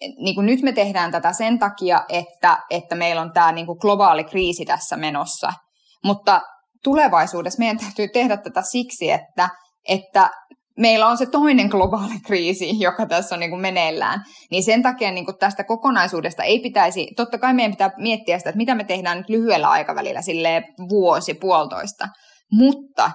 [0.00, 3.78] niin kuin nyt me tehdään tätä sen takia, että, että meillä on tämä niin kuin
[3.80, 5.52] globaali kriisi tässä menossa.
[6.04, 6.40] Mutta
[6.84, 9.48] tulevaisuudessa meidän täytyy tehdä tätä siksi, että,
[9.88, 10.30] että
[10.78, 14.20] meillä on se toinen globaali kriisi, joka tässä on niin kuin meneillään.
[14.50, 18.50] Niin sen takia niin kuin tästä kokonaisuudesta ei pitäisi, totta kai meidän pitää miettiä sitä,
[18.50, 22.08] että mitä me tehdään nyt lyhyellä aikavälillä, sille vuosi, puolitoista.
[22.52, 23.10] Mutta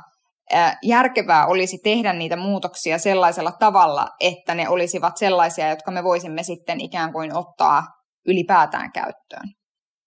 [0.83, 6.81] järkevää olisi tehdä niitä muutoksia sellaisella tavalla, että ne olisivat sellaisia, jotka me voisimme sitten
[6.81, 7.83] ikään kuin ottaa
[8.27, 9.49] ylipäätään käyttöön.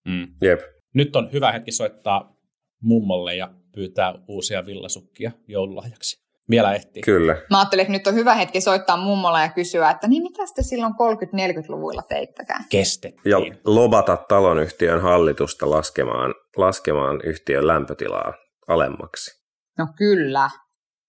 [0.08, 0.26] Mm.
[0.42, 0.60] Jep.
[0.94, 2.34] Nyt on hyvä hetki soittaa
[2.82, 6.24] mummolle ja pyytää uusia villasukkia joululahjaksi.
[6.50, 7.02] Vielä ehtii.
[7.02, 7.36] Kyllä.
[7.50, 10.62] Mä ajattelin, että nyt on hyvä hetki soittaa mummolla ja kysyä, että niin mitä te
[10.62, 12.64] silloin 30-40-luvuilla teittekään?
[12.70, 13.30] Kestettiin.
[13.30, 18.32] Ja lobata talonyhtiön hallitusta laskemaan, laskemaan yhtiön lämpötilaa
[18.68, 19.43] alemmaksi.
[19.78, 20.50] No kyllä.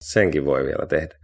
[0.02, 1.16] Senkin voi vielä tehdä.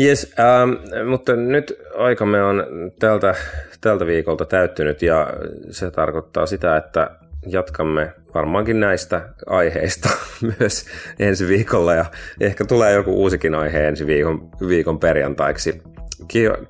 [0.00, 0.70] Yes, ähm,
[1.10, 2.64] mutta nyt aikamme on
[3.00, 3.34] tältä,
[3.80, 5.30] tältä viikolta täyttynyt ja
[5.70, 7.10] se tarkoittaa sitä, että
[7.46, 10.08] jatkamme varmaankin näistä aiheista
[10.58, 10.86] myös
[11.18, 12.04] ensi viikolla ja
[12.40, 15.82] ehkä tulee joku uusikin aihe ensi viikon, viikon perjantaiksi.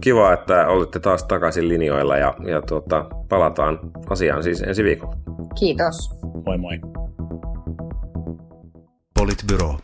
[0.00, 3.78] Kiva, että olette taas takaisin linjoilla ja, ja tuota, palataan
[4.10, 5.16] asiaan siis ensi viikolla.
[5.58, 6.10] Kiitos.
[6.46, 6.80] Moi moi.
[9.24, 9.80] Politburo.